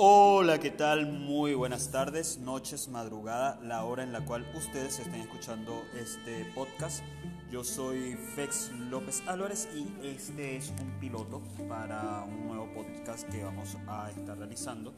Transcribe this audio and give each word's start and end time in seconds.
Hola, 0.00 0.60
¿qué 0.60 0.70
tal? 0.70 1.10
Muy 1.10 1.54
buenas 1.54 1.90
tardes, 1.90 2.38
noches, 2.38 2.86
madrugada, 2.86 3.58
la 3.64 3.84
hora 3.84 4.04
en 4.04 4.12
la 4.12 4.24
cual 4.24 4.46
ustedes 4.54 5.00
estén 5.00 5.22
escuchando 5.22 5.84
este 6.00 6.44
podcast. 6.54 7.02
Yo 7.50 7.64
soy 7.64 8.14
Fex 8.34 8.72
López 8.90 9.22
Álvarez 9.26 9.70
y 9.74 10.06
este 10.06 10.56
es 10.56 10.70
un 10.82 11.00
piloto 11.00 11.40
para 11.66 12.22
un 12.24 12.46
nuevo 12.46 12.70
podcast 12.74 13.26
que 13.30 13.42
vamos 13.42 13.74
a 13.86 14.10
estar 14.10 14.36
realizando 14.36 14.92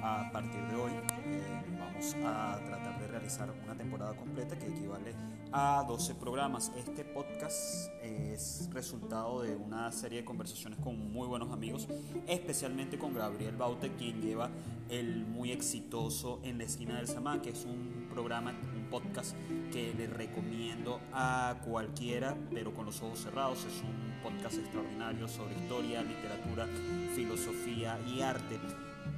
a 0.00 0.30
partir 0.32 0.60
de 0.68 0.76
hoy. 0.76 0.92
Eh, 1.24 1.62
vamos 1.80 2.14
a 2.24 2.60
tratar 2.64 3.00
de 3.00 3.08
realizar 3.08 3.52
una 3.64 3.74
temporada 3.74 4.14
completa 4.14 4.56
que 4.56 4.68
equivale 4.68 5.14
a 5.50 5.84
12 5.88 6.14
programas. 6.14 6.70
Este 6.76 7.04
podcast 7.04 7.90
es 8.04 8.70
resultado 8.72 9.42
de 9.42 9.56
una 9.56 9.90
serie 9.90 10.20
de 10.20 10.24
conversaciones 10.24 10.78
con 10.78 11.12
muy 11.12 11.26
buenos 11.26 11.50
amigos, 11.50 11.88
especialmente 12.28 12.98
con 12.98 13.14
Gabriel 13.14 13.56
Baute, 13.56 13.90
quien 13.96 14.22
lleva 14.22 14.48
el 14.90 15.24
muy 15.24 15.52
exitoso 15.52 16.40
En 16.42 16.58
la 16.58 16.64
esquina 16.64 16.96
del 16.96 17.06
Samán, 17.06 17.40
que 17.40 17.50
es 17.50 17.64
un 17.64 18.08
programa, 18.10 18.54
podcast 18.90 19.36
que 19.72 19.94
le 19.96 20.06
recomiendo 20.06 21.00
a 21.12 21.56
cualquiera, 21.64 22.36
pero 22.52 22.74
con 22.74 22.86
los 22.86 23.00
ojos 23.02 23.20
cerrados. 23.20 23.64
Es 23.64 23.82
un 23.82 24.22
podcast 24.22 24.58
extraordinario 24.58 25.28
sobre 25.28 25.54
historia, 25.54 26.02
literatura, 26.02 26.66
filosofía 27.14 27.98
y 28.06 28.20
arte. 28.20 28.58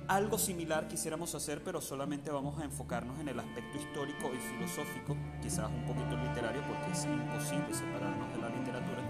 Algo 0.09 0.37
similar 0.39 0.89
quisiéramos 0.89 1.35
hacer, 1.35 1.63
pero 1.65 1.81
solamente 1.81 2.31
vamos 2.31 2.61
a 2.61 2.65
enfocarnos 2.65 3.19
en 3.21 3.29
el 3.29 3.39
aspecto 3.39 3.79
histórico 3.79 4.31
y 4.35 4.39
filosófico, 4.57 5.17
quizás 5.41 5.71
un 5.71 5.85
poquito 5.87 6.17
literario, 6.17 6.63
porque 6.63 6.93
es 6.93 7.05
imposible 7.05 7.73
separarnos 7.73 8.31
de 8.33 8.41
la 8.41 8.49
literatura, 8.49 9.03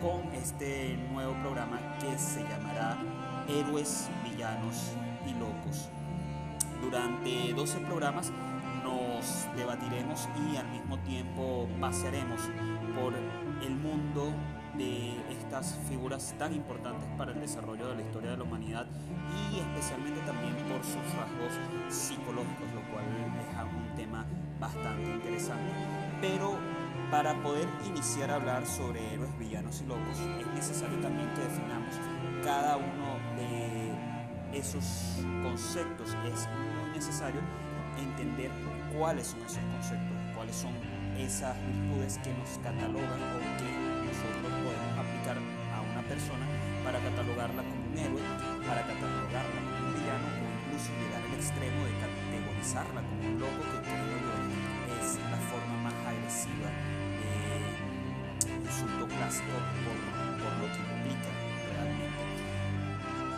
con 0.00 0.32
este 0.34 0.96
nuevo 1.12 1.32
programa 1.40 1.80
que 1.98 2.16
se 2.18 2.42
llamará 2.42 2.98
Héroes, 3.48 4.08
Villanos 4.24 4.92
y 5.26 5.34
Locos. 5.38 5.88
Durante 6.82 7.52
12 7.54 7.78
programas 7.80 8.32
nos 8.92 9.48
debatiremos 9.56 10.28
y 10.50 10.56
al 10.56 10.68
mismo 10.68 10.98
tiempo 11.00 11.68
pasearemos 11.80 12.40
por 12.94 13.14
el 13.14 13.74
mundo 13.76 14.32
de 14.76 15.20
estas 15.30 15.78
figuras 15.88 16.34
tan 16.38 16.54
importantes 16.54 17.06
para 17.18 17.32
el 17.32 17.40
desarrollo 17.40 17.88
de 17.88 17.96
la 17.96 18.02
historia 18.02 18.30
de 18.30 18.36
la 18.38 18.44
humanidad 18.44 18.86
y 19.50 19.58
especialmente 19.58 20.20
también 20.22 20.54
por 20.68 20.82
sus 20.82 21.04
rasgos 21.14 21.52
psicológicos, 21.88 22.72
lo 22.74 22.80
cual 22.92 23.04
deja 23.36 23.64
un 23.64 23.94
tema 23.96 24.24
bastante 24.58 25.10
interesante. 25.10 25.72
Pero 26.20 26.56
para 27.10 27.34
poder 27.42 27.68
iniciar 27.86 28.30
a 28.30 28.36
hablar 28.36 28.66
sobre 28.66 29.14
héroes, 29.14 29.38
villanos 29.38 29.82
y 29.82 29.86
locos, 29.86 30.18
es 30.40 30.46
necesario 30.54 30.98
también 31.00 31.28
que 31.34 31.42
definamos 31.42 31.94
cada 32.42 32.76
uno 32.76 33.18
de 33.36 34.58
esos 34.58 35.18
conceptos. 35.42 36.16
Es 36.32 36.48
muy 36.80 36.90
necesario 36.94 37.40
entender 37.98 38.50
cuáles 38.96 39.28
son 39.28 39.40
esos 39.42 39.64
conceptos, 39.72 40.16
cuáles 40.34 40.56
son 40.56 40.72
esas 41.18 41.56
virtudes 41.66 42.18
que 42.24 42.32
nos 42.34 42.58
catalogan 42.62 43.20
o 43.20 43.38
que 43.60 43.70
nosotros 44.06 44.52
podemos 44.64 44.92
aplicar 44.96 45.36
a 45.36 45.80
una 45.80 46.02
persona 46.08 46.46
para 46.84 46.98
catalogarla 46.98 47.62
como 47.62 47.82
un 47.88 47.98
héroe, 47.98 48.22
para 48.66 48.82
catalogarla 48.82 49.60
como 49.62 49.86
un 49.86 49.94
villano 49.94 50.26
o 50.28 50.44
incluso 50.66 50.88
llegar 50.98 51.22
al 51.22 51.34
extremo 51.36 51.80
de 51.84 51.94
categorizarla 52.00 53.00
como 53.02 53.20
un 53.28 53.34
loco 53.40 53.62
que 53.70 53.78
creo 53.86 54.16
yo 54.20 54.34
es 54.98 55.18
la 55.30 55.40
forma 55.50 55.76
más 55.84 55.94
agresiva 56.06 56.68
de 57.20 58.62
insulto 58.66 59.06
clásico 59.08 59.56
por, 59.84 60.11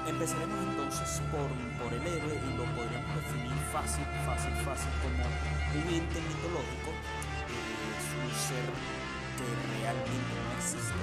Empezaremos 0.04 0.60
entonces 0.68 1.16
por, 1.32 1.48
por 1.80 1.88
el 1.88 2.04
héroe 2.04 2.36
y 2.36 2.50
lo 2.60 2.68
podríamos 2.76 3.08
definir 3.24 3.56
fácil, 3.72 4.04
fácil, 4.28 4.52
fácil 4.60 4.92
como 5.00 5.24
un 5.24 5.86
ente 5.88 6.20
mitológico, 6.20 6.92
eh, 6.92 7.96
es 7.96 8.08
un 8.12 8.28
ser 8.36 8.68
que 8.68 9.48
realmente 9.80 10.28
no 10.28 10.52
existe, 10.60 11.00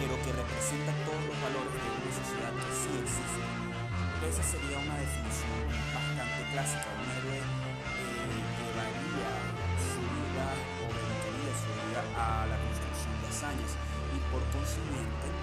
pero 0.00 0.16
que 0.16 0.32
representa 0.32 0.96
todos 1.04 1.28
los 1.28 1.36
valores 1.44 1.76
de 1.76 1.88
una 1.92 2.08
sociedad 2.08 2.52
que 2.56 2.72
sí 2.72 2.90
existe. 3.04 3.44
Esa 4.32 4.44
sería 4.48 4.80
una 4.80 4.96
definición 5.04 5.60
bastante 5.92 6.40
clásica. 6.56 6.88
Un 6.88 7.08
héroe 7.20 7.36
eh, 7.36 8.40
llevaría 8.64 9.30
su 9.76 10.00
vida 10.00 10.46
o 10.80 10.84
dedicaría 10.88 11.52
su 11.52 11.68
vida 11.68 12.00
a 12.16 12.48
la 12.48 12.56
construcción 12.64 13.12
de 13.20 13.28
hazañas 13.28 13.72
y 14.08 14.18
por 14.32 14.40
consiguiente 14.56 15.33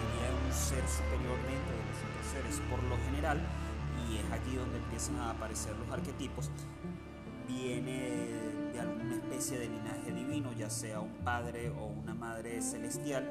en 0.00 0.46
un 0.46 0.52
ser 0.52 0.86
superior 0.88 1.36
dentro 1.46 1.76
de 1.76 1.84
los 1.88 1.98
otros 1.98 2.26
seres. 2.32 2.60
Por 2.70 2.82
lo 2.84 2.96
general, 3.06 3.40
y 4.08 4.18
es 4.18 4.32
aquí 4.32 4.56
donde 4.56 4.78
empiezan 4.78 5.16
a 5.16 5.30
aparecer 5.30 5.76
los 5.76 5.90
arquetipos, 5.90 6.50
viene 7.46 8.28
de 8.72 8.80
alguna 8.80 9.14
especie 9.14 9.58
de 9.58 9.68
linaje 9.68 10.12
divino, 10.12 10.52
ya 10.52 10.70
sea 10.70 11.00
un 11.00 11.14
padre 11.24 11.70
o 11.70 11.86
una 11.86 12.14
madre 12.14 12.62
celestial 12.62 13.26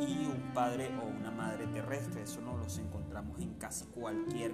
y 0.00 0.26
un 0.26 0.52
padre 0.54 0.90
o 1.02 1.06
una 1.06 1.30
madre 1.30 1.66
terrestre. 1.66 2.22
Eso 2.22 2.40
no 2.40 2.56
los 2.56 2.78
encontramos 2.78 3.38
en 3.40 3.54
casi 3.54 3.84
cualquier 3.86 4.52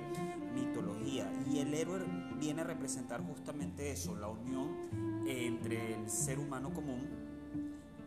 mitología. 0.54 1.30
Y 1.50 1.60
el 1.60 1.72
héroe 1.74 2.00
viene 2.38 2.62
a 2.62 2.64
representar 2.64 3.22
justamente 3.22 3.90
eso, 3.90 4.16
la 4.16 4.28
unión 4.28 5.24
entre 5.26 5.94
el 5.94 6.10
ser 6.10 6.38
humano 6.38 6.72
común 6.72 7.26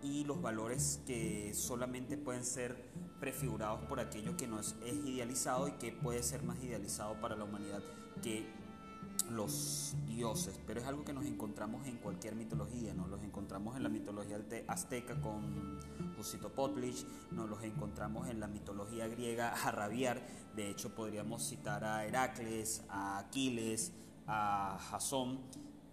y 0.02 0.24
los 0.24 0.42
valores 0.42 1.02
que 1.06 1.54
solamente 1.54 2.18
pueden 2.18 2.46
ser 2.46 2.90
prefigurados 3.20 3.82
por 3.86 4.00
aquello 4.00 4.36
que 4.38 4.48
no 4.48 4.60
es, 4.60 4.76
idealizado 5.06 5.68
y 5.68 5.72
que 5.74 5.92
puede 5.92 6.24
ser 6.24 6.44
más 6.44 6.62
idealizado 6.64 7.16
para 7.22 7.36
la 7.36 7.44
humanidad 7.44 7.82
que 8.22 8.48
los 9.32 9.96
dioses, 10.08 10.60
pero 10.66 10.80
es 10.80 10.88
algo 10.88 11.04
que 11.04 11.14
nos 11.14 11.26
encontramos 11.26 11.86
en 11.86 11.98
cualquier 11.98 12.36
mitología, 12.36 12.94
nos 12.94 13.10
los 13.10 13.22
encontramos 13.22 13.76
en 13.78 13.84
la 13.84 13.90
mitología 13.90 14.40
azteca 14.68 15.20
con 15.22 15.80
Huitzilopochtli, 16.18 16.96
nos 17.32 17.50
los 17.50 17.64
encontramos 17.64 18.28
en 18.30 18.40
la 18.40 18.48
mitología 18.48 19.08
griega 19.08 19.50
a 19.66 19.72
rabiar, 19.72 20.22
de 20.56 20.70
hecho 20.70 20.96
podríamos 20.96 21.48
citar 21.48 21.84
a 21.84 22.06
Heracles, 22.06 22.84
a 22.90 23.20
Aquiles, 23.20 23.92
a 24.26 24.80
Jasón, 24.90 25.40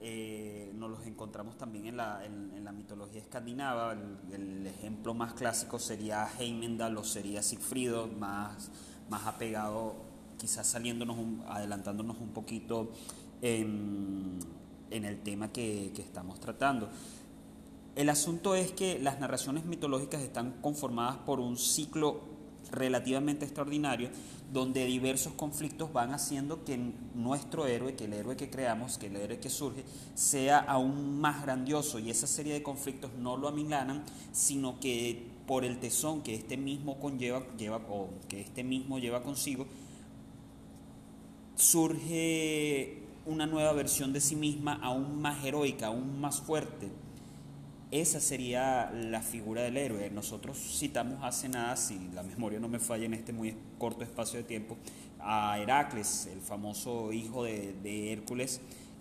eh, 0.01 0.73
nos 0.75 0.91
los 0.91 1.07
encontramos 1.07 1.57
también 1.57 1.87
en 1.87 1.97
la, 1.97 2.25
en, 2.25 2.65
la 2.65 2.73
mitología 2.73 3.21
escandinava, 3.21 3.97
el, 4.31 4.67
ejemplo 4.67 5.15
más 5.15 5.33
clásico 5.33 5.79
sería 5.79 6.29
Heimdall 6.39 6.99
o 6.99 7.05
sería 7.05 7.43
Sigfrido, 7.43 8.07
más, 8.07 8.71
más 9.09 9.27
apegado, 9.27 9.95
quizás 10.37 10.67
saliéndonos, 10.67 11.17
un, 11.17 11.43
adelantándonos 11.49 12.19
un 12.19 12.29
poquito 12.31 12.91
en, 13.41 14.39
en 14.91 15.05
el 15.05 15.21
tema 15.21 15.51
que, 15.51 15.93
que, 15.95 16.03
estamos 16.03 16.41
tratando. 16.41 16.91
El 17.95 18.11
asunto 18.11 18.55
es 18.55 18.73
que 18.73 18.99
las 18.99 19.19
narraciones 19.19 19.65
mitológicas 19.65 20.21
están 20.21 20.61
conformadas 20.61 21.17
por 21.19 21.41
un 21.41 21.57
ciclo 21.57 22.21
relativamente 22.71 23.45
extraordinario 23.45 24.11
donde 24.53 24.85
diversos 24.85 25.33
conflictos 25.33 25.93
van 25.93 26.15
haciendo 26.15 26.65
que 26.65 26.79
nuestro 27.15 27.67
héroe, 27.67 27.97
que 27.97 28.05
el 28.05 28.13
héroe 28.13 28.37
que 28.37 28.49
creamos, 28.49 28.97
que 28.97 29.07
el 29.07 29.17
héroe 29.17 29.41
que 29.41 29.51
surge, 29.51 29.85
sea 30.15 30.59
aún 30.59 31.21
más 31.21 31.43
grandioso 31.43 31.99
y 31.99 32.11
esa 32.11 32.27
serie 32.27 32.53
de 32.53 32.63
conflictos 32.63 33.13
no 33.19 33.37
lo 33.37 33.49
amilanan, 33.49 34.05
sino 34.33 34.79
que 34.79 35.27
por 35.47 35.65
el 35.65 35.79
tesón 35.79 36.23
que 36.23 36.35
este 36.35 36.57
mismo 36.57 36.99
conlleva, 36.99 37.45
lleva, 37.57 37.79
o 37.89 38.11
que 38.29 38.41
este 38.41 38.65
mismo 38.65 38.99
lleva 38.99 39.23
consigo, 39.23 39.67
surge 41.57 43.03
una 43.25 43.47
nueva 43.47 43.73
versión 43.73 44.13
de 44.13 44.21
sí 44.21 44.37
misma 44.37 44.75
aún 44.83 45.21
más 45.21 45.45
heroica, 45.45 45.89
aún 45.89 46.21
más 46.21 46.41
fuerte. 46.41 46.89
Esa 47.93 48.21
sería 48.21 48.91
la 48.91 49.23
figura 49.23 49.63
del 49.63 49.77
héroe. 49.77 50.11
Nosotros 50.11 50.59
citamos 50.59 51.23
hace 51.23 51.49
nada, 51.49 51.77
si 51.77 51.99
la 52.15 52.25
memoria 52.25 52.59
no 52.59 52.69
me 52.69 52.81
falla 52.81 53.05
en 53.05 53.15
este 53.15 53.33
muy 53.33 53.57
corto 53.79 54.03
espacio 54.03 54.41
de 54.41 54.45
tiempo, 54.45 54.77
a 55.21 55.59
Heracles, 55.59 56.29
el 56.33 56.41
famoso 56.41 57.13
hijo 57.13 57.45
de, 57.45 57.75
de 57.85 58.13
Hércules, 58.13 58.61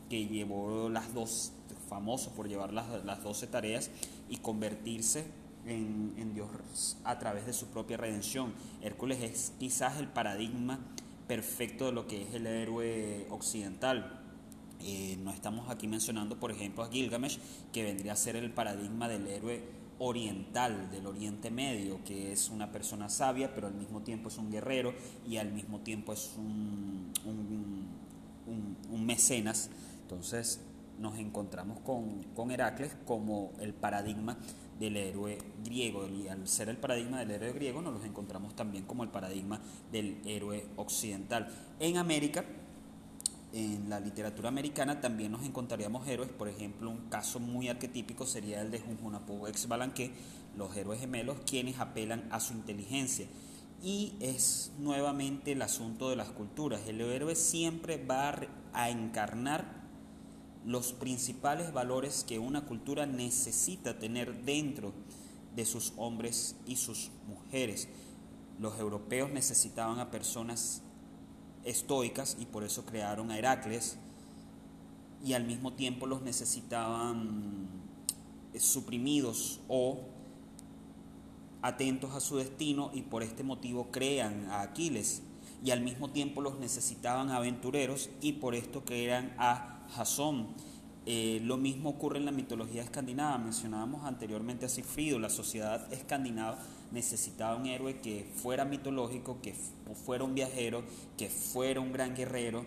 que 0.10 0.28
llevó 0.28 0.88
las 0.90 1.14
dos, 1.16 1.52
famoso 1.90 2.32
por 2.32 2.48
llevar 2.48 2.74
las, 2.74 3.04
las 3.06 3.24
12 3.24 3.48
tareas 3.48 3.90
y 4.30 4.38
convertirse 4.38 5.26
en, 5.66 6.14
en 6.18 6.34
Dios 6.34 6.98
a 7.04 7.18
través 7.18 7.46
de 7.48 7.54
su 7.54 7.68
propia 7.68 7.98
redención. 7.98 8.54
Hércules 8.82 9.22
es 9.22 9.54
quizás 9.60 9.98
el 9.98 10.08
paradigma 10.08 10.80
perfecto 11.28 11.88
de 11.88 11.92
lo 11.92 12.08
que 12.08 12.22
es 12.22 12.34
el 12.36 12.46
héroe 12.46 13.26
occidental. 13.30 14.25
Eh, 14.88 15.18
no 15.24 15.32
estamos 15.32 15.68
aquí 15.72 15.88
mencionando, 15.88 16.40
por 16.40 16.52
ejemplo, 16.52 16.84
a 16.84 16.90
Gilgamesh, 16.90 17.40
que 17.74 17.84
vendría 17.84 18.14
a 18.14 18.16
ser 18.16 18.36
el 18.36 18.52
paradigma 18.52 19.10
del 19.10 19.26
héroe 19.26 19.64
oriental, 19.98 20.92
del 20.92 21.08
Oriente 21.08 21.50
Medio, 21.50 22.04
que 22.04 22.32
es 22.32 22.52
una 22.52 22.72
persona 22.72 23.10
sabia, 23.10 23.56
pero 23.56 23.66
al 23.66 23.74
mismo 23.74 24.02
tiempo 24.02 24.30
es 24.30 24.38
un 24.38 24.52
guerrero 24.52 24.94
y 25.28 25.38
al 25.38 25.52
mismo 25.52 25.80
tiempo 25.80 26.14
es 26.14 26.36
un, 26.38 27.12
un, 27.26 27.88
un, 28.92 29.06
mecenas. 29.08 29.72
Entonces 30.04 30.62
nos 31.00 31.18
encontramos 31.18 31.80
con, 31.80 32.22
con, 32.36 32.52
Heracles 32.52 32.96
como 33.08 33.54
el 33.60 33.74
paradigma 33.74 34.38
del 34.80 34.98
héroe 34.98 35.40
griego. 35.64 36.08
Y 36.08 36.28
al 36.28 36.48
ser 36.48 36.70
el 36.70 36.78
paradigma 36.78 37.18
del 37.20 37.32
héroe 37.32 37.54
griego, 37.54 37.82
nos 37.82 37.94
los 37.94 38.06
encontramos 38.06 38.56
también 38.56 38.86
como 38.86 39.04
el 39.04 39.10
paradigma 39.10 39.60
del 39.92 40.22
héroe 40.26 40.68
occidental. 40.76 41.50
En 41.80 41.98
América, 41.98 42.46
en 43.56 43.90
la 43.90 44.02
literatura 44.02 44.50
americana 44.50 45.00
también 45.00 45.32
nos 45.32 45.46
encontraríamos 45.46 46.06
héroes, 46.10 46.30
por 46.30 46.50
ejemplo, 46.50 46.90
un 46.90 47.08
caso 47.08 47.40
muy 47.40 47.70
arquetípico 47.70 48.26
sería 48.26 48.62
el 48.62 48.70
de 48.70 48.82
Junjunapu 48.82 49.48
ex 49.48 49.70
Balanque, 49.70 50.12
los 50.58 50.76
héroes 50.76 51.00
gemelos, 51.00 51.38
quienes 51.50 51.80
apelan 51.80 52.28
a 52.32 52.42
su 52.42 52.52
inteligencia. 52.52 53.28
Y 53.82 54.16
es 54.20 54.74
nuevamente 54.78 55.54
el 55.54 55.62
asunto 55.62 56.10
de 56.10 56.18
las 56.18 56.32
culturas. 56.32 56.82
El 56.86 57.00
héroe 57.00 57.34
siempre 57.36 58.04
va 58.04 58.36
a 58.74 58.90
encarnar 58.90 59.86
los 60.66 60.92
principales 60.92 61.72
valores 61.72 62.26
que 62.28 62.40
una 62.40 62.66
cultura 62.66 63.06
necesita 63.06 64.00
tener 64.00 64.44
dentro 64.44 64.92
de 65.56 65.66
sus 65.66 65.94
hombres 65.96 66.58
y 66.66 66.76
sus 66.76 67.10
mujeres. 67.26 67.88
Los 68.60 68.78
europeos 68.80 69.32
necesitaban 69.32 70.00
a 70.00 70.12
personas 70.12 70.82
estoicas 71.66 72.38
y 72.40 72.46
por 72.46 72.64
eso 72.64 72.86
crearon 72.86 73.32
a 73.32 73.38
Heracles 73.38 73.98
y 75.24 75.34
al 75.34 75.44
mismo 75.44 75.74
tiempo 75.74 76.06
los 76.06 76.22
necesitaban 76.22 77.68
suprimidos 78.58 79.60
o 79.68 80.00
atentos 81.62 82.14
a 82.14 82.20
su 82.20 82.38
destino 82.38 82.92
y 82.94 83.02
por 83.02 83.24
este 83.24 83.44
motivo 83.44 83.90
crean 83.92 84.46
a 84.46 84.62
Aquiles 84.62 85.24
y 85.64 85.72
al 85.72 85.82
mismo 85.82 86.12
tiempo 86.12 86.42
los 86.42 86.60
necesitaban 86.60 87.32
aventureros 87.32 88.10
y 88.22 88.34
por 88.34 88.54
esto 88.54 88.86
crean 88.86 89.34
a 89.40 89.84
Jasón. 89.96 90.48
Eh, 91.08 91.40
lo 91.44 91.58
mismo 91.58 91.90
ocurre 91.90 92.20
en 92.20 92.26
la 92.26 92.32
mitología 92.32 92.84
escandinava. 92.84 93.38
Mencionábamos 93.40 94.06
anteriormente 94.06 94.66
a 94.66 94.70
Sigfrido. 94.70 95.18
La 95.18 95.30
sociedad 95.30 95.92
escandinava 95.92 96.60
necesitaba 96.96 97.58
un 97.58 97.68
héroe 97.68 98.00
que 98.00 98.26
fuera 98.38 98.66
mitológico, 98.66 99.40
que 99.42 99.54
fuera 100.06 100.24
un 100.24 100.34
viajero, 100.34 100.84
que 101.18 101.30
fuera 101.30 101.82
un 101.82 101.92
gran 101.92 102.16
guerrero, 102.16 102.66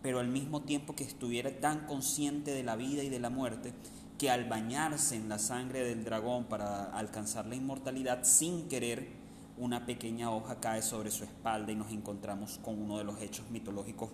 pero 0.00 0.20
al 0.20 0.28
mismo 0.28 0.62
tiempo 0.62 0.94
que 0.94 1.04
estuviera 1.04 1.60
tan 1.60 1.86
consciente 1.86 2.52
de 2.52 2.62
la 2.62 2.76
vida 2.76 3.02
y 3.02 3.10
de 3.10 3.18
la 3.18 3.30
muerte 3.30 3.74
que 4.16 4.30
al 4.30 4.48
bañarse 4.48 5.16
en 5.16 5.28
la 5.28 5.38
sangre 5.38 5.84
del 5.84 6.04
dragón 6.04 6.44
para 6.44 6.84
alcanzar 6.84 7.46
la 7.46 7.56
inmortalidad 7.56 8.24
sin 8.24 8.68
querer, 8.68 9.08
una 9.56 9.86
pequeña 9.86 10.30
hoja 10.30 10.60
cae 10.60 10.82
sobre 10.82 11.10
su 11.10 11.24
espalda 11.24 11.72
y 11.72 11.76
nos 11.76 11.92
encontramos 11.92 12.58
con 12.62 12.80
uno 12.80 12.98
de 12.98 13.04
los 13.04 13.20
hechos 13.20 13.50
mitológicos 13.50 14.10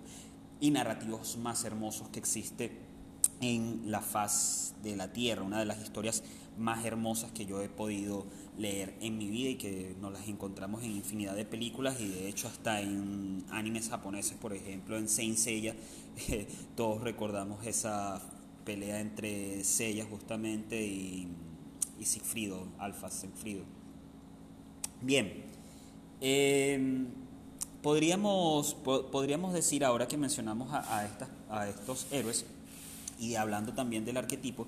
y 0.59 0.71
narrativos 0.71 1.37
más 1.37 1.65
hermosos 1.65 2.09
que 2.09 2.19
existe 2.19 2.73
en 3.41 3.91
la 3.91 4.01
faz 4.01 4.75
de 4.83 4.97
la 4.97 5.13
tierra, 5.13 5.43
una 5.43 5.59
de 5.59 5.67
las 5.67 5.83
historias 5.83 6.23
más 6.59 6.85
hermosas 6.85 7.33
que 7.33 7.47
yo 7.47 7.61
he 7.63 7.69
podido 7.69 8.27
leer 8.59 8.95
en 9.01 9.19
mi 9.19 9.29
vida 9.29 9.51
y 9.51 9.55
que 9.57 9.97
nos 10.01 10.13
las 10.13 10.29
encontramos 10.29 10.83
en 10.85 10.93
infinidad 10.93 11.35
de 11.35 11.45
películas 11.45 12.01
y 12.01 12.09
de 12.09 12.29
hecho 12.29 12.49
hasta 12.49 12.81
en 12.81 13.45
animes 13.51 13.89
japoneses, 13.89 14.37
por 14.37 14.53
ejemplo 14.53 14.97
en 14.97 15.09
Saint 15.09 15.37
Seiya, 15.37 15.75
todos 16.77 17.03
recordamos 17.03 17.67
esa 17.67 18.23
pelea 18.65 19.01
entre 19.01 19.65
Seiya 19.65 20.05
justamente 20.05 20.87
y, 20.87 21.29
y 21.99 22.05
Sigfrido, 22.05 22.69
Alfa 22.79 23.11
Sigfrido. 23.11 23.65
Bien, 25.03 25.45
em, 26.21 27.09
podríamos, 27.83 28.75
podríamos 28.75 29.53
decir 29.53 29.85
ahora 29.85 30.07
que 30.07 30.17
mencionamos 30.17 30.73
a, 30.73 31.01
a, 31.01 31.09
a 31.51 31.69
estos 31.69 32.07
héroes 32.13 32.47
y 33.19 33.35
hablando 33.35 33.75
también 33.75 34.05
del 34.05 34.17
arquetipo, 34.17 34.67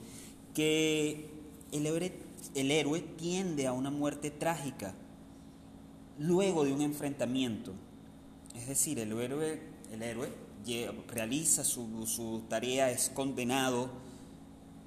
que 0.54 1.30
el 1.72 1.86
héroe 1.86 2.25
el 2.54 2.70
héroe 2.70 3.00
tiende 3.00 3.66
a 3.66 3.72
una 3.72 3.90
muerte 3.90 4.30
trágica 4.30 4.94
luego 6.18 6.64
de 6.64 6.72
un 6.72 6.80
enfrentamiento. 6.80 7.72
Es 8.54 8.68
decir, 8.68 8.98
el 8.98 9.12
héroe, 9.12 9.60
el 9.92 10.02
héroe 10.02 10.32
realiza 11.08 11.64
su, 11.64 12.06
su 12.06 12.44
tarea, 12.48 12.90
es 12.90 13.10
condenado 13.10 13.90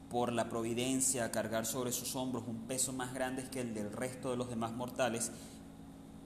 por 0.09 0.33
la 0.33 0.49
providencia 0.49 1.25
a 1.25 1.31
cargar 1.31 1.65
sobre 1.65 1.91
sus 1.91 2.15
hombros 2.15 2.43
un 2.47 2.67
peso 2.67 2.91
más 2.93 3.13
grande 3.13 3.47
que 3.49 3.61
el 3.61 3.73
del 3.73 3.91
resto 3.91 4.31
de 4.31 4.37
los 4.37 4.49
demás 4.49 4.73
mortales, 4.73 5.31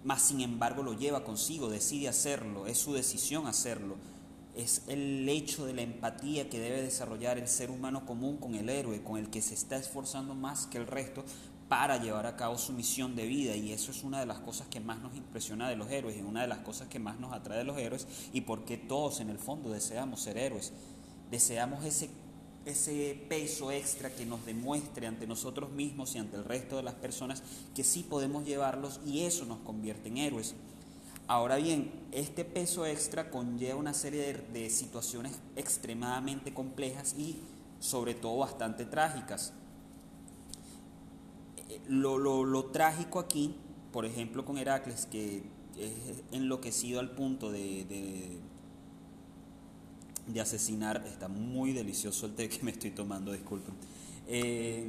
mas 0.03 0.21
sin 0.21 0.41
embargo 0.41 0.83
lo 0.83 0.93
lleva 0.93 1.23
consigo, 1.23 1.69
decide 1.69 2.07
hacerlo, 2.07 2.65
es 2.65 2.77
su 2.77 2.93
decisión 2.93 3.45
hacerlo 3.45 3.97
es 4.55 4.83
el 4.87 5.27
hecho 5.27 5.65
de 5.65 5.73
la 5.73 5.81
empatía 5.81 6.49
que 6.49 6.59
debe 6.59 6.81
desarrollar 6.81 7.37
el 7.37 7.47
ser 7.47 7.71
humano 7.71 8.05
común 8.05 8.37
con 8.37 8.55
el 8.55 8.69
héroe, 8.69 9.03
con 9.03 9.17
el 9.17 9.29
que 9.29 9.41
se 9.41 9.55
está 9.55 9.77
esforzando 9.77 10.35
más 10.35 10.67
que 10.67 10.77
el 10.77 10.87
resto 10.87 11.23
para 11.67 11.97
llevar 11.97 12.27
a 12.27 12.35
cabo 12.35 12.57
su 12.57 12.71
misión 12.71 13.15
de 13.15 13.25
vida 13.25 13.55
y 13.55 13.71
eso 13.71 13.89
es 13.89 14.03
una 14.03 14.19
de 14.19 14.27
las 14.27 14.39
cosas 14.39 14.67
que 14.67 14.79
más 14.79 14.99
nos 14.99 15.15
impresiona 15.15 15.69
de 15.69 15.75
los 15.75 15.89
héroes 15.89 16.17
y 16.17 16.21
una 16.21 16.41
de 16.41 16.47
las 16.47 16.59
cosas 16.59 16.87
que 16.87 16.99
más 16.99 17.19
nos 17.19 17.33
atrae 17.33 17.57
de 17.57 17.63
los 17.63 17.77
héroes 17.79 18.07
y 18.31 18.41
porque 18.41 18.77
todos 18.77 19.21
en 19.21 19.29
el 19.29 19.39
fondo 19.39 19.71
deseamos 19.71 20.21
ser 20.21 20.37
héroes, 20.37 20.71
deseamos 21.31 21.83
ese, 21.83 22.09
ese 22.65 23.25
peso 23.27 23.71
extra 23.71 24.13
que 24.13 24.25
nos 24.25 24.45
demuestre 24.45 25.07
ante 25.07 25.25
nosotros 25.25 25.71
mismos 25.71 26.13
y 26.13 26.19
ante 26.19 26.37
el 26.37 26.45
resto 26.45 26.77
de 26.77 26.83
las 26.83 26.95
personas 26.95 27.41
que 27.73 27.83
sí 27.83 28.03
podemos 28.03 28.45
llevarlos 28.45 28.99
y 29.03 29.21
eso 29.21 29.45
nos 29.45 29.59
convierte 29.59 30.09
en 30.09 30.17
héroes. 30.17 30.53
Ahora 31.27 31.55
bien, 31.55 31.91
este 32.11 32.43
peso 32.43 32.85
extra 32.85 33.29
conlleva 33.31 33.79
una 33.79 33.93
serie 33.93 34.33
de, 34.51 34.69
situaciones 34.69 35.39
extremadamente 35.55 36.53
complejas 36.53 37.15
y 37.17 37.37
sobre 37.79 38.13
todo 38.13 38.37
bastante 38.37 38.85
trágicas. 38.85 39.53
Eh, 41.69 41.79
lo, 41.87 42.65
trágico 42.65 43.19
aquí, 43.19 43.55
por 43.93 44.05
ejemplo 44.05 44.43
con 44.43 44.57
Heracles, 44.57 45.05
que 45.05 45.43
es 45.77 46.23
enloquecido 46.31 46.99
al 46.99 47.11
punto 47.11 47.51
de, 47.51 48.41
de, 50.27 50.41
asesinar, 50.41 51.05
está 51.07 51.29
muy 51.29 51.71
delicioso 51.71 52.25
el 52.25 52.35
té 52.35 52.49
que 52.49 52.61
me 52.63 52.71
estoy 52.71 52.91
tomando, 52.91 53.31
disculpen. 53.31 53.73
Eh, 54.27 54.85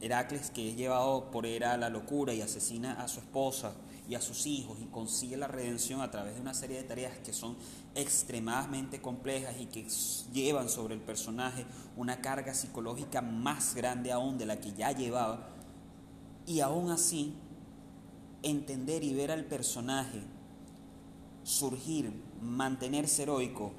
Heracles 0.00 0.50
que 0.50 0.70
es 0.70 0.76
llevado 0.76 1.30
por 1.30 1.44
Hera 1.44 1.72
a 1.72 1.76
la 1.76 1.90
locura 1.90 2.32
y 2.32 2.40
asesina 2.40 2.94
a 3.02 3.08
su 3.08 3.20
esposa, 3.20 3.74
y 4.08 4.14
a 4.14 4.20
sus 4.22 4.46
hijos 4.46 4.78
y 4.80 4.86
consigue 4.86 5.36
la 5.36 5.48
redención 5.48 6.00
a 6.00 6.10
través 6.10 6.34
de 6.34 6.40
una 6.40 6.54
serie 6.54 6.78
de 6.78 6.84
tareas 6.84 7.18
que 7.18 7.34
son 7.34 7.56
extremadamente 7.94 9.02
complejas 9.02 9.54
y 9.60 9.66
que 9.66 9.86
llevan 10.32 10.70
sobre 10.70 10.94
el 10.94 11.00
personaje 11.00 11.66
una 11.94 12.22
carga 12.22 12.54
psicológica 12.54 13.20
más 13.20 13.74
grande 13.74 14.10
aún 14.10 14.38
de 14.38 14.46
la 14.46 14.60
que 14.60 14.72
ya 14.72 14.92
llevaba. 14.92 15.50
Y 16.46 16.60
aún 16.60 16.90
así, 16.90 17.34
entender 18.42 19.04
y 19.04 19.12
ver 19.12 19.30
al 19.30 19.44
personaje 19.44 20.22
surgir, 21.42 22.10
mantenerse 22.40 23.24
heroico, 23.24 23.72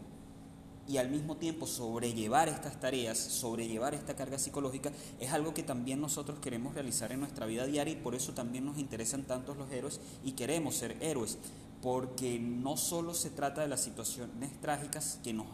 y 0.89 0.97
al 0.97 1.09
mismo 1.09 1.37
tiempo 1.37 1.67
sobrellevar 1.67 2.49
estas 2.49 2.79
tareas, 2.79 3.19
sobrellevar 3.19 3.93
esta 3.93 4.15
carga 4.15 4.39
psicológica, 4.39 4.91
es 5.19 5.31
algo 5.31 5.53
que 5.53 5.61
también 5.61 6.01
nosotros 6.01 6.39
queremos 6.39 6.73
realizar 6.73 7.11
en 7.11 7.19
nuestra 7.19 7.45
vida 7.45 7.67
diaria 7.67 7.93
y 7.93 7.97
por 7.97 8.15
eso 8.15 8.33
también 8.33 8.65
nos 8.65 8.79
interesan 8.79 9.23
tantos 9.23 9.55
los 9.55 9.71
héroes 9.71 10.01
y 10.25 10.31
queremos 10.31 10.75
ser 10.75 10.97
héroes, 10.99 11.37
porque 11.83 12.39
no 12.39 12.75
solo 12.75 13.13
se 13.13 13.29
trata 13.29 13.61
de 13.61 13.67
las 13.67 13.81
situaciones 13.81 14.59
trágicas 14.61 15.19
que 15.23 15.31
nos 15.31 15.45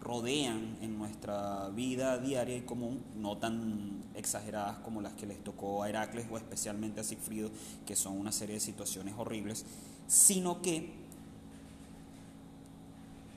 rodean 0.00 0.78
en 0.80 0.96
nuestra 0.96 1.68
vida 1.70 2.18
diaria 2.18 2.56
y 2.56 2.62
común, 2.62 3.02
no 3.16 3.38
tan 3.38 4.04
exageradas 4.14 4.78
como 4.78 5.00
las 5.00 5.14
que 5.14 5.26
les 5.26 5.42
tocó 5.42 5.82
a 5.82 5.88
Heracles 5.88 6.26
o 6.30 6.36
especialmente 6.36 7.00
a 7.00 7.04
Sigfrido, 7.04 7.50
que 7.84 7.96
son 7.96 8.16
una 8.16 8.30
serie 8.30 8.54
de 8.54 8.60
situaciones 8.60 9.14
horribles, 9.18 9.64
sino 10.06 10.62
que 10.62 11.01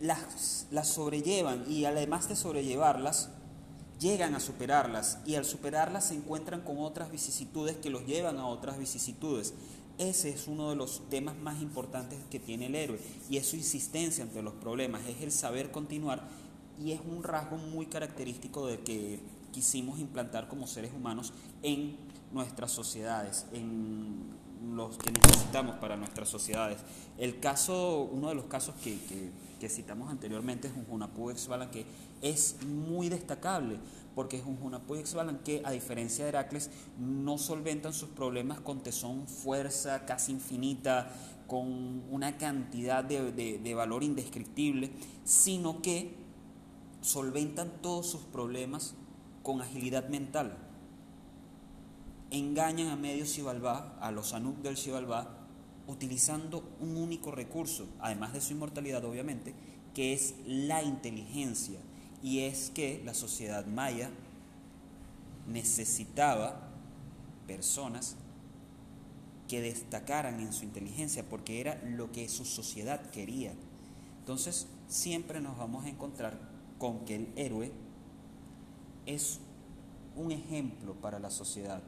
las, 0.05 0.67
las 0.71 0.87
sobrellevan 0.87 1.65
y 1.69 1.85
además 1.85 2.29
de 2.29 2.35
sobrellevarlas, 2.35 3.29
llegan 3.99 4.35
a 4.35 4.39
superarlas 4.39 5.19
y 5.25 5.35
al 5.35 5.45
superarlas 5.45 6.05
se 6.07 6.15
encuentran 6.15 6.61
con 6.61 6.79
otras 6.79 7.11
vicisitudes 7.11 7.77
que 7.77 7.89
los 7.89 8.05
llevan 8.05 8.37
a 8.37 8.47
otras 8.47 8.77
vicisitudes. 8.77 9.53
Ese 9.97 10.29
es 10.29 10.47
uno 10.47 10.69
de 10.69 10.75
los 10.75 11.09
temas 11.09 11.37
más 11.37 11.61
importantes 11.61 12.19
que 12.29 12.39
tiene 12.39 12.65
el 12.65 12.75
héroe 12.75 12.99
y 13.29 13.37
es 13.37 13.47
su 13.47 13.55
insistencia 13.55 14.23
ante 14.23 14.41
los 14.41 14.53
problemas, 14.55 15.05
es 15.07 15.21
el 15.21 15.31
saber 15.31 15.71
continuar 15.71 16.27
y 16.83 16.91
es 16.91 16.99
un 16.99 17.23
rasgo 17.23 17.57
muy 17.57 17.85
característico 17.85 18.67
de 18.67 18.79
que 18.81 19.21
quisimos 19.53 19.99
implantar 19.99 20.49
como 20.49 20.67
seres 20.67 20.91
humanos 20.93 21.31
en 21.63 21.95
nuestras 22.33 22.71
sociedades, 22.71 23.45
en 23.53 24.35
los 24.73 24.97
que 24.97 25.11
necesitamos 25.11 25.75
para 25.77 25.95
nuestras 25.95 26.29
sociedades. 26.29 26.79
El 27.17 27.39
caso, 27.39 28.09
uno 28.11 28.29
de 28.29 28.35
los 28.35 28.45
casos 28.45 28.75
que, 28.83 28.97
que, 29.59 29.69
citamos 29.69 30.11
anteriormente 30.11 30.67
es 30.67 30.75
Junjunapu 30.75 31.33
que 31.71 31.85
es 32.21 32.57
muy 32.67 33.09
destacable 33.09 33.79
porque 34.15 34.39
Junjunapu 34.39 34.95
y 34.95 35.03
que 35.43 35.61
a 35.65 35.71
diferencia 35.71 36.23
de 36.23 36.29
Heracles, 36.29 36.71
no 36.97 37.37
solventan 37.37 37.93
sus 37.93 38.09
problemas 38.09 38.61
con 38.61 38.81
tesón, 38.81 39.27
fuerza 39.27 40.05
casi 40.05 40.31
infinita, 40.31 41.11
con 41.47 42.03
una 42.09 42.37
cantidad 42.37 43.03
de, 43.03 43.31
de 43.31 43.73
valor 43.75 44.03
indescriptible, 44.03 44.91
sino 45.25 45.81
que 45.81 46.15
solventan 47.01 47.81
todos 47.81 48.07
sus 48.07 48.21
problemas 48.21 48.95
con 49.43 49.61
agilidad 49.61 50.07
mental 50.09 50.64
engañan 52.31 52.87
a 52.89 52.95
medio 52.95 53.25
Xibalbá, 53.25 53.97
a 53.99 54.11
los 54.11 54.33
Anuk 54.33 54.57
del 54.57 54.77
Xibalbá, 54.77 55.45
utilizando 55.87 56.63
un 56.79 56.97
único 56.97 57.31
recurso, 57.31 57.87
además 57.99 58.33
de 58.33 58.41
su 58.41 58.53
inmortalidad 58.53 59.03
obviamente, 59.05 59.53
que 59.93 60.13
es 60.13 60.35
la 60.45 60.83
inteligencia. 60.83 61.79
Y 62.23 62.39
es 62.39 62.71
que 62.73 63.01
la 63.05 63.13
sociedad 63.13 63.65
maya 63.67 64.09
necesitaba 65.47 66.69
personas 67.45 68.15
que 69.47 69.61
destacaran 69.61 70.39
en 70.39 70.53
su 70.53 70.65
inteligencia, 70.65 71.23
porque 71.29 71.61
era 71.61 71.81
lo 71.83 72.11
que 72.11 72.27
su 72.29 72.45
sociedad 72.45 73.11
quería. 73.11 73.53
Entonces, 74.19 74.67
siempre 74.87 75.39
nos 75.39 75.57
vamos 75.57 75.85
a 75.85 75.89
encontrar 75.89 76.39
con 76.79 77.05
que 77.05 77.15
el 77.15 77.29
héroe 77.35 77.71
es 79.05 79.39
un 80.15 80.31
ejemplo 80.31 80.95
para 80.95 81.19
la 81.19 81.29
sociedad. 81.29 81.81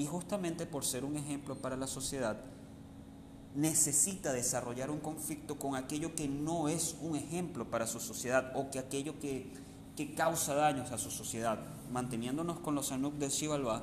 Y 0.00 0.06
justamente 0.06 0.64
por 0.64 0.86
ser 0.86 1.04
un 1.04 1.18
ejemplo 1.18 1.56
para 1.56 1.76
la 1.76 1.86
sociedad, 1.86 2.40
necesita 3.54 4.32
desarrollar 4.32 4.90
un 4.90 4.98
conflicto 4.98 5.58
con 5.58 5.76
aquello 5.76 6.14
que 6.14 6.26
no 6.26 6.70
es 6.70 6.96
un 7.02 7.16
ejemplo 7.16 7.68
para 7.68 7.86
su 7.86 8.00
sociedad 8.00 8.50
o 8.54 8.70
que 8.70 8.78
aquello 8.78 9.18
que, 9.20 9.52
que 9.98 10.14
causa 10.14 10.54
daños 10.54 10.90
a 10.90 10.96
su 10.96 11.10
sociedad. 11.10 11.58
Manteniéndonos 11.92 12.60
con 12.60 12.74
los 12.74 12.92
Anuk 12.92 13.16
de 13.16 13.28
Xibalbá, 13.28 13.82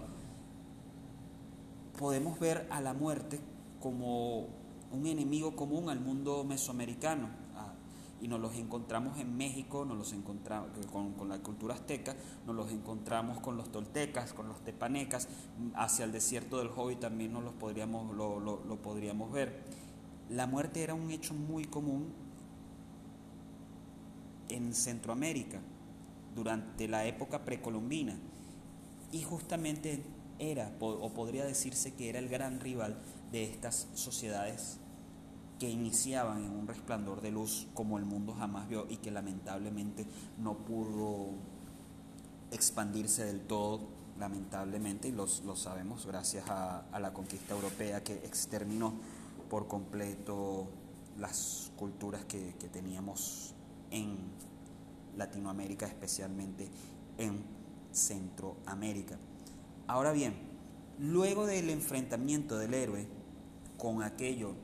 podemos 2.00 2.40
ver 2.40 2.66
a 2.72 2.82
la 2.82 2.96
muerte 2.96 3.40
como 3.80 4.48
un 4.92 5.06
enemigo 5.06 5.56
común 5.56 5.88
al 5.88 6.00
mundo 6.00 6.44
mesoamericano. 6.44 7.30
Y 8.20 8.28
nos 8.28 8.40
los 8.40 8.56
encontramos 8.56 9.20
en 9.20 9.38
México, 9.38 9.86
nos 9.86 9.98
los 9.98 10.14
encontramos 10.14 10.70
con, 10.88 11.30
la 11.30 11.40
cultura 11.40 11.76
azteca, 11.76 12.16
nos 12.46 12.56
los 12.56 12.72
encontramos 12.72 13.40
con 13.40 13.58
los 13.58 13.72
toltecas, 13.72 14.34
con 14.34 14.48
los 14.48 14.64
tepanecas, 14.64 15.28
hacia 15.76 16.06
el 16.06 16.12
desierto 16.12 16.58
del 16.58 16.70
Hobbit 16.76 17.00
también 17.00 17.34
nos 17.34 17.44
los 17.44 17.54
podríamos, 17.54 18.16
lo, 18.16 18.40
lo 18.40 18.82
podríamos 18.82 19.32
ver. 19.32 19.64
La 20.30 20.48
muerte 20.48 20.84
era 20.84 20.94
un 20.94 21.12
hecho 21.12 21.34
muy 21.34 21.66
común 21.66 22.12
en 24.50 24.74
Centroamérica 24.74 25.60
durante 26.36 26.88
la 26.88 27.06
época 27.06 27.46
precolombina 27.46 28.18
y 29.12 29.24
justamente 29.24 30.04
era 30.40 30.72
o 30.80 31.14
podría 31.14 31.46
decirse 31.46 31.94
que 31.94 32.10
era 32.10 32.20
el 32.20 32.30
gran 32.30 32.60
rival 32.60 33.02
de 33.32 33.44
estas 33.44 33.88
sociedades 33.94 34.80
que 35.60 35.70
iniciaban 35.70 36.44
en 36.44 36.52
un 36.52 36.68
resplandor 36.68 37.22
de 37.22 37.32
luz 37.32 37.68
como 37.74 37.98
el 37.98 38.06
mundo 38.06 38.34
jamás 38.34 38.68
vio 38.68 38.86
y 38.90 38.98
que 38.98 39.12
lamentablemente 39.12 40.06
no 40.38 40.58
pudo 40.58 41.32
expandirse 42.52 43.26
del 43.26 43.42
todo, 43.42 43.82
lamentablemente, 44.20 45.08
y 45.08 45.12
lo 45.12 45.28
sabemos 45.28 46.06
gracias 46.06 46.46
a, 46.50 46.86
la 47.00 47.14
conquista 47.14 47.54
europea 47.54 48.04
que 48.04 48.14
exterminó 48.14 48.94
por 49.50 49.68
completo 49.68 50.68
las 51.18 51.72
culturas 51.76 52.24
que, 52.26 52.56
que 52.60 52.68
teníamos 52.68 53.54
en 53.92 54.18
Latinoamérica, 55.16 55.88
especialmente 55.88 56.70
en 57.18 57.44
Centroamérica. 57.92 59.18
Ahora 59.88 60.12
bien, 60.12 60.36
luego 61.00 61.46
del 61.46 61.70
enfrentamiento 61.70 62.58
del 62.58 62.74
héroe 62.74 63.08
con 63.78 64.04
aquello 64.04 64.56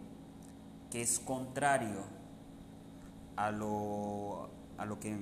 que 0.93 1.01
es 1.01 1.19
contrario 1.19 2.03
a 3.35 3.49
lo, 3.49 4.47
a 4.77 4.85
lo 4.85 4.99
que 4.99 5.17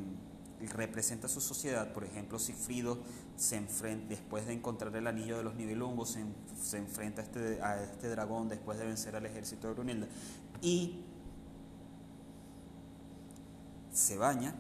representa 0.74 1.30
su 1.30 1.40
sociedad, 1.40 1.94
por 1.94 2.04
ejemplo, 2.04 2.40
Sigfrido 2.40 3.00
se 3.38 3.56
enfrenta, 3.56 4.10
después 4.10 4.46
de 4.46 4.52
encontrar 4.52 4.94
el 4.98 5.08
anillo 5.08 5.38
de 5.38 5.46
los 5.46 5.56
nivelungos, 5.56 6.10
se, 6.10 6.26
se 6.62 6.78
enfrenta 6.78 7.22
a 7.22 7.24
este, 7.24 7.62
a 7.62 7.84
este, 7.84 8.10
dragón 8.10 8.50
después 8.50 8.80
de 8.80 8.86
vencer 8.86 9.16
al 9.16 9.26
ejército 9.26 9.70
de 9.70 9.74
Brunilda 9.74 10.08
y 10.62 11.06
se 13.94 14.18
baña 14.18 14.54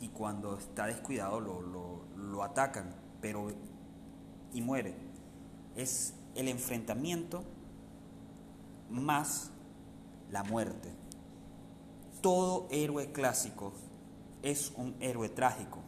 y 0.00 0.06
cuando 0.10 0.56
está 0.56 0.86
descuidado 0.86 1.40
lo, 1.40 1.60
lo, 1.60 2.04
lo 2.16 2.44
atacan, 2.44 2.94
pero 3.20 3.48
y 4.52 4.62
muere. 4.62 4.94
Es 5.74 6.14
el 6.36 6.46
enfrentamiento 6.46 7.42
más 8.88 9.50
la 10.30 10.44
muerte. 10.44 10.90
Todo 12.20 12.68
héroe 12.70 13.12
clásico 13.12 13.72
es 14.42 14.72
un 14.76 14.94
héroe 15.00 15.28
trágico. 15.28 15.80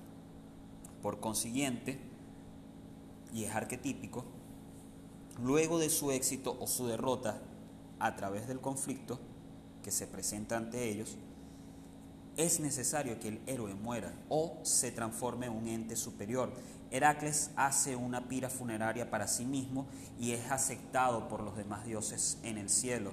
Por 1.02 1.21
consiguiente, 1.21 2.00
y 3.33 3.45
es 3.45 3.55
arquetípico, 3.55 4.25
luego 5.43 5.78
de 5.78 5.90
su 5.90 6.11
éxito 6.11 6.57
o 6.61 6.66
su 6.66 6.87
derrota 6.87 7.40
a 7.99 8.16
través 8.16 8.49
del 8.49 8.61
conflicto 8.61 9.21
que 9.83 9.90
se 9.90 10.07
presenta 10.07 10.57
ante 10.57 10.88
ellos, 10.88 11.16
es 12.37 12.61
necesario 12.61 13.19
que 13.19 13.28
el 13.28 13.40
héroe 13.47 13.75
muera 13.75 14.12
o 14.28 14.59
se 14.62 14.90
transforme 14.93 15.47
en 15.47 15.52
un 15.52 15.69
ente 15.69 15.97
superior. 15.97 16.52
Heracles 16.90 17.50
hace 17.57 17.97
una 17.97 18.28
pira 18.28 18.50
funeraria 18.50 19.11
para 19.11 19.26
sí 19.26 19.45
mismo 19.45 19.87
y 20.19 20.33
es 20.33 20.50
aceptado 20.50 21.28
por 21.28 21.43
los 21.43 21.57
demás 21.57 21.85
dioses 21.87 22.38
en 22.43 22.59
el 22.59 22.69
cielo. 22.69 23.12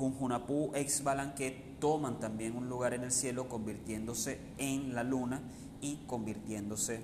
Junjunapú 0.00 0.72
e 0.72 0.88
Xbalanquet 0.88 1.78
toman 1.78 2.18
también 2.18 2.56
un 2.56 2.70
lugar 2.70 2.94
en 2.94 3.04
el 3.04 3.12
cielo 3.12 3.50
convirtiéndose 3.50 4.40
en 4.56 4.94
la 4.94 5.04
luna 5.04 5.42
y 5.82 5.96
convirtiéndose 6.06 7.02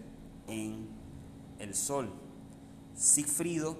en 0.48 0.88
el 1.58 1.74
sol. 1.74 2.10
Sigfrido 2.94 3.76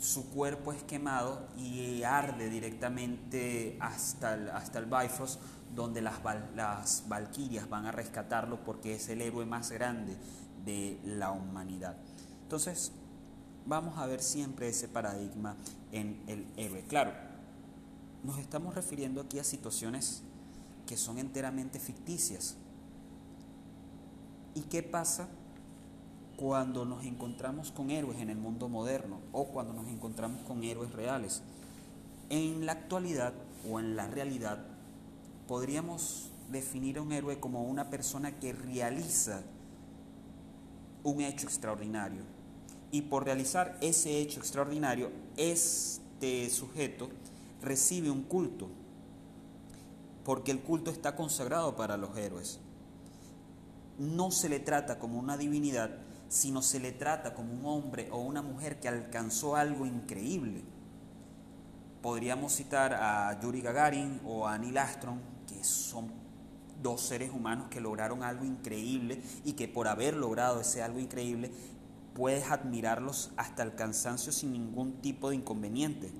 su 0.00 0.30
cuerpo 0.30 0.72
es 0.72 0.82
quemado 0.82 1.46
y 1.56 2.02
arde 2.02 2.50
directamente 2.50 3.76
hasta 3.80 4.34
el, 4.34 4.50
hasta 4.50 4.80
el 4.80 4.86
Bifrost, 4.86 5.40
donde 5.74 6.02
las, 6.02 6.20
las 6.56 7.04
valquirias 7.08 7.68
van 7.68 7.86
a 7.86 7.92
rescatarlo 7.92 8.64
porque 8.64 8.94
es 8.94 9.08
el 9.08 9.22
héroe 9.22 9.46
más 9.46 9.70
grande 9.70 10.16
de 10.64 10.98
la 11.04 11.30
humanidad. 11.30 11.96
Entonces, 12.42 12.90
vamos 13.64 13.96
a 13.98 14.06
ver 14.06 14.20
siempre 14.20 14.68
ese 14.68 14.88
paradigma 14.88 15.56
en 15.92 16.22
el 16.26 16.46
héroe. 16.56 16.82
Claro, 16.82 17.12
nos 18.24 18.38
estamos 18.38 18.74
refiriendo 18.74 19.20
aquí 19.20 19.38
a 19.38 19.44
situaciones 19.44 20.22
que 20.86 20.96
son 20.96 21.18
enteramente 21.18 21.78
ficticias. 21.78 22.56
¿Y 24.54 24.62
qué 24.62 24.82
pasa 24.82 25.28
cuando 26.36 26.84
nos 26.84 27.04
encontramos 27.04 27.70
con 27.70 27.90
héroes 27.90 28.20
en 28.20 28.30
el 28.30 28.36
mundo 28.36 28.68
moderno 28.68 29.20
o 29.32 29.46
cuando 29.46 29.72
nos 29.72 29.88
encontramos 29.88 30.42
con 30.42 30.64
héroes 30.64 30.92
reales. 30.92 31.42
En 32.30 32.66
la 32.66 32.72
actualidad 32.72 33.34
o 33.70 33.78
en 33.78 33.96
la 33.96 34.06
realidad 34.06 34.58
podríamos 35.46 36.30
definir 36.50 36.98
a 36.98 37.02
un 37.02 37.12
héroe 37.12 37.38
como 37.38 37.64
una 37.64 37.90
persona 37.90 38.38
que 38.38 38.52
realiza 38.52 39.42
un 41.02 41.20
hecho 41.20 41.46
extraordinario. 41.46 42.22
Y 42.90 43.02
por 43.02 43.24
realizar 43.24 43.76
ese 43.80 44.20
hecho 44.20 44.40
extraordinario, 44.40 45.10
este 45.36 46.48
sujeto 46.50 47.08
recibe 47.64 48.10
un 48.10 48.22
culto, 48.22 48.68
porque 50.24 50.50
el 50.50 50.60
culto 50.60 50.90
está 50.90 51.16
consagrado 51.16 51.76
para 51.76 51.96
los 51.96 52.16
héroes. 52.16 52.60
No 53.98 54.30
se 54.30 54.48
le 54.48 54.60
trata 54.60 54.98
como 54.98 55.18
una 55.18 55.36
divinidad, 55.36 55.90
sino 56.28 56.62
se 56.62 56.80
le 56.80 56.92
trata 56.92 57.34
como 57.34 57.52
un 57.52 57.64
hombre 57.66 58.08
o 58.10 58.18
una 58.18 58.42
mujer 58.42 58.80
que 58.80 58.88
alcanzó 58.88 59.56
algo 59.56 59.86
increíble. 59.86 60.62
Podríamos 62.02 62.52
citar 62.52 62.94
a 62.94 63.40
Yuri 63.40 63.62
Gagarin 63.62 64.20
o 64.24 64.46
a 64.46 64.58
Neil 64.58 64.76
Armstrong, 64.76 65.20
que 65.46 65.62
son 65.64 66.12
dos 66.82 67.00
seres 67.00 67.30
humanos 67.30 67.68
que 67.70 67.80
lograron 67.80 68.22
algo 68.22 68.44
increíble 68.44 69.22
y 69.44 69.52
que 69.52 69.68
por 69.68 69.88
haber 69.88 70.16
logrado 70.16 70.60
ese 70.60 70.82
algo 70.82 70.98
increíble 70.98 71.50
puedes 72.14 72.50
admirarlos 72.50 73.32
hasta 73.36 73.62
el 73.62 73.74
cansancio 73.74 74.32
sin 74.32 74.52
ningún 74.52 75.00
tipo 75.00 75.30
de 75.30 75.36
inconveniente. 75.36 76.12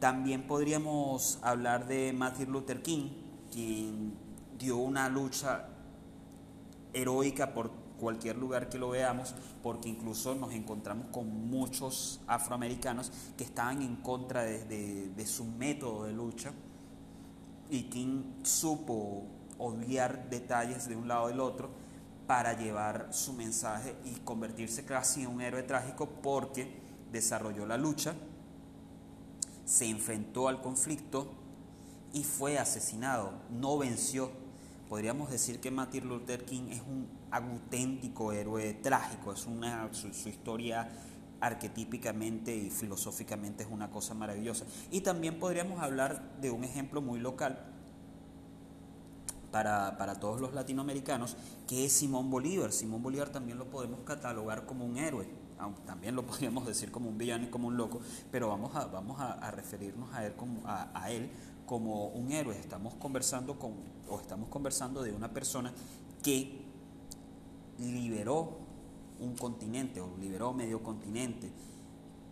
También 0.00 0.46
podríamos 0.46 1.38
hablar 1.42 1.86
de 1.86 2.14
Martin 2.14 2.50
Luther 2.50 2.80
King, 2.80 3.10
quien 3.52 4.14
dio 4.58 4.78
una 4.78 5.10
lucha 5.10 5.68
heroica 6.94 7.52
por 7.52 7.70
cualquier 7.98 8.38
lugar 8.38 8.70
que 8.70 8.78
lo 8.78 8.88
veamos, 8.88 9.34
porque 9.62 9.90
incluso 9.90 10.34
nos 10.34 10.54
encontramos 10.54 11.08
con 11.12 11.28
muchos 11.50 12.22
afroamericanos 12.26 13.12
que 13.36 13.44
estaban 13.44 13.82
en 13.82 13.96
contra 13.96 14.42
de, 14.42 15.26
su 15.26 15.44
método 15.44 16.04
de 16.04 16.14
lucha. 16.14 16.52
Y 17.68 17.82
King 17.84 18.22
supo 18.42 19.26
odiar 19.58 20.30
detalles 20.30 20.88
de 20.88 20.96
un 20.96 21.08
lado 21.08 21.28
del 21.28 21.40
otro 21.40 21.68
para 22.26 22.54
llevar 22.54 23.08
su 23.10 23.34
mensaje 23.34 23.94
y 24.06 24.12
convertirse 24.20 24.86
casi 24.86 25.24
en 25.24 25.28
un 25.28 25.42
héroe 25.42 25.62
trágico 25.62 26.08
porque 26.22 26.80
desarrolló 27.12 27.66
la 27.66 27.76
lucha, 27.76 28.14
se 29.70 29.86
enfrentó 29.86 30.48
al 30.48 30.60
conflicto 30.60 31.28
y 32.12 32.24
fue 32.24 32.58
asesinado, 32.58 33.32
no 33.50 33.78
venció 33.78 34.30
podríamos 34.90 35.30
decir 35.30 35.60
que 35.60 35.70
Martin 35.70 36.08
Luther 36.08 36.44
King 36.44 36.64
es 36.70 36.80
un 36.80 37.06
auténtico 37.30 38.32
héroe 38.32 38.74
trágico, 38.74 39.32
es 39.32 39.46
una, 39.46 39.88
su, 39.94 40.08
historia 40.28 40.90
arquetípicamente 41.40 42.52
y 42.54 42.70
filosóficamente 42.70 43.62
es 43.62 43.68
una 43.70 43.88
cosa 43.88 44.14
maravillosa. 44.14 44.66
Y 44.90 45.02
también 45.02 45.38
podríamos 45.38 45.80
hablar 45.80 46.40
de 46.40 46.50
un 46.50 46.64
ejemplo 46.64 47.00
muy 47.00 47.20
local 47.20 47.64
para, 49.52 49.96
para, 49.96 50.16
todos 50.16 50.40
los 50.40 50.54
latinoamericanos, 50.54 51.36
que 51.68 51.84
es 51.84 51.92
Simón 51.92 52.28
Bolívar. 52.28 52.72
Simón 52.72 53.00
Bolívar 53.00 53.28
también 53.28 53.58
lo 53.58 53.70
podemos 53.70 54.00
catalogar 54.00 54.66
como 54.66 54.84
un 54.84 54.96
héroe, 54.96 55.28
también 55.86 56.14
lo 56.16 56.26
podríamos 56.26 56.66
decir 56.66 56.90
como 56.90 57.08
un 57.08 57.18
villano 57.18 57.44
y 57.44 57.48
como 57.48 57.68
un 57.68 57.76
loco, 57.76 58.00
pero 58.30 58.48
vamos 58.48 58.74
a, 58.76 58.86
vamos 58.86 59.20
a, 59.20 59.50
referirnos 59.50 60.12
a 60.14 60.26
él, 60.26 60.34
como, 60.34 60.60
a 60.66 61.10
él 61.10 61.30
como 61.70 62.08
un 62.08 62.32
héroe. 62.32 62.58
Estamos 62.58 62.94
conversando 62.94 63.56
con, 63.56 63.74
o 64.08 64.18
estamos 64.18 64.48
conversando 64.48 65.02
de 65.02 65.12
una 65.12 65.32
persona 65.32 65.72
que 66.20 66.64
liberó 67.78 68.58
un 69.20 69.36
continente 69.36 70.00
o 70.00 70.16
liberó 70.18 70.52
medio 70.52 70.82
continente, 70.82 71.48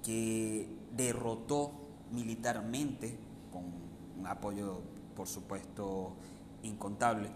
que 0.02 0.68
derrotó 0.96 1.70
militarmente, 2.10 3.16
con 3.52 3.62
un 4.18 4.26
apoyo 4.26 4.80
por 5.14 5.28
supuesto 5.28 6.14
incontable, 6.64 7.30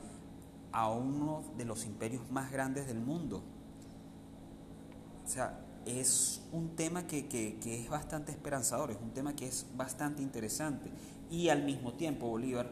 a 0.72 0.90
uno 0.90 1.44
de 1.56 1.66
los 1.66 1.84
imperios 1.84 2.28
más 2.32 2.50
grandes 2.50 2.88
del 2.88 2.99
mundo. 2.99 3.44
O 5.25 5.28
sea, 5.28 5.61
es 5.87 6.43
un 6.53 6.77
tema 6.77 7.07
que, 7.07 7.27
que, 7.29 7.83
es 7.83 7.89
bastante 7.89 8.33
esperanzador, 8.33 8.91
es 8.91 8.99
un 9.01 9.12
tema 9.12 9.35
que 9.35 9.47
es 9.47 9.67
bastante 9.77 10.23
interesante. 10.23 10.91
Y 11.31 11.49
al 11.49 11.65
mismo 11.65 11.95
tiempo 11.95 12.29
Bolívar 12.29 12.71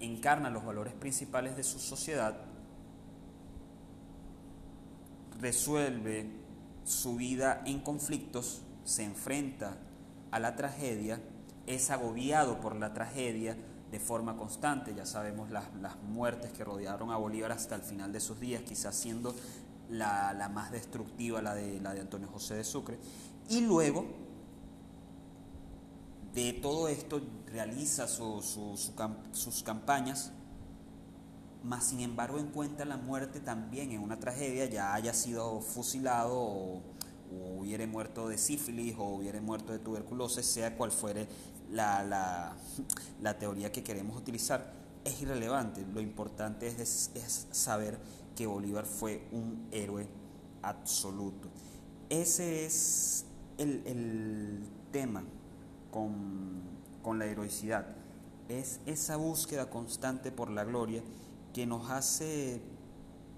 encarna 0.00 0.50
los 0.50 0.64
valores 0.64 0.94
principales 0.94 1.56
de 1.56 1.62
su 1.62 1.78
sociedad, 1.78 2.36
resuelve 5.40 6.30
su 6.84 7.16
vida 7.16 7.62
en 7.66 7.80
conflictos, 7.80 8.62
se 8.84 9.04
enfrenta 9.04 9.76
a 10.30 10.38
la 10.38 10.56
tragedia, 10.56 11.20
es 11.66 11.90
agobiado 11.90 12.60
por 12.60 12.76
la 12.76 12.92
tragedia 12.92 13.56
de 13.92 14.00
forma 14.00 14.36
constante, 14.36 14.94
ya 14.94 15.04
sabemos 15.04 15.50
las, 15.50 15.66
muertes 16.02 16.50
que 16.52 16.64
rodearon 16.64 17.10
a 17.10 17.16
Bolívar 17.18 17.52
hasta 17.52 17.74
el 17.74 17.82
final 17.82 18.10
de 18.10 18.20
sus 18.20 18.40
días, 18.40 18.62
quizás 18.62 18.96
siendo 18.96 19.34
la, 19.92 20.32
la 20.32 20.48
más 20.48 20.72
destructiva 20.72 21.40
la 21.40 21.54
de, 21.54 21.80
la 21.80 21.94
de 21.94 22.00
Antonio 22.00 22.28
José 22.28 22.54
de 22.54 22.64
Sucre, 22.64 22.98
y 23.48 23.60
luego 23.60 24.06
de 26.34 26.54
todo 26.54 26.88
esto 26.88 27.20
realiza 27.46 28.08
sus 28.08 29.62
campañas, 29.64 30.32
más 31.62 31.84
sin 31.84 32.00
embargo 32.00 32.38
encuentra 32.38 32.84
la 32.84 32.96
muerte 32.96 33.40
también 33.40 33.92
en 33.92 34.00
una 34.00 34.18
tragedia, 34.18 34.66
ya 34.66 34.94
haya 34.94 35.12
sido 35.12 35.60
fusilado 35.60 36.40
o, 36.40 36.82
hubiere 37.58 37.86
muerto 37.86 38.28
de 38.28 38.36
sífilis 38.36 38.94
o 38.98 39.04
hubiere 39.04 39.40
muerto 39.40 39.72
de 39.72 39.78
tuberculosis, 39.78 40.44
sea 40.44 40.76
cual 40.76 40.90
fuere 40.90 41.26
la, 41.70 42.54
teoría 43.38 43.72
que 43.72 43.82
queremos 43.82 44.16
utilizar, 44.16 44.72
es 45.04 45.22
irrelevante. 45.22 45.84
Lo 45.94 46.02
importante 46.02 46.66
es, 46.66 47.10
saber 47.50 47.98
que 48.34 48.46
Bolívar 48.46 48.86
fue 48.86 49.28
un 49.32 49.68
héroe 49.70 50.06
absoluto. 50.62 51.48
Ese 52.08 52.66
es 52.66 53.24
el, 53.58 53.82
el 53.86 54.64
tema 54.92 55.24
con, 55.90 57.18
la 57.18 57.26
heroicidad. 57.26 57.86
Es 58.48 58.80
esa 58.86 59.16
búsqueda 59.16 59.70
constante 59.70 60.32
por 60.32 60.50
la 60.50 60.64
gloria 60.64 61.02
que 61.52 61.66
nos 61.66 61.90
hace 61.90 62.60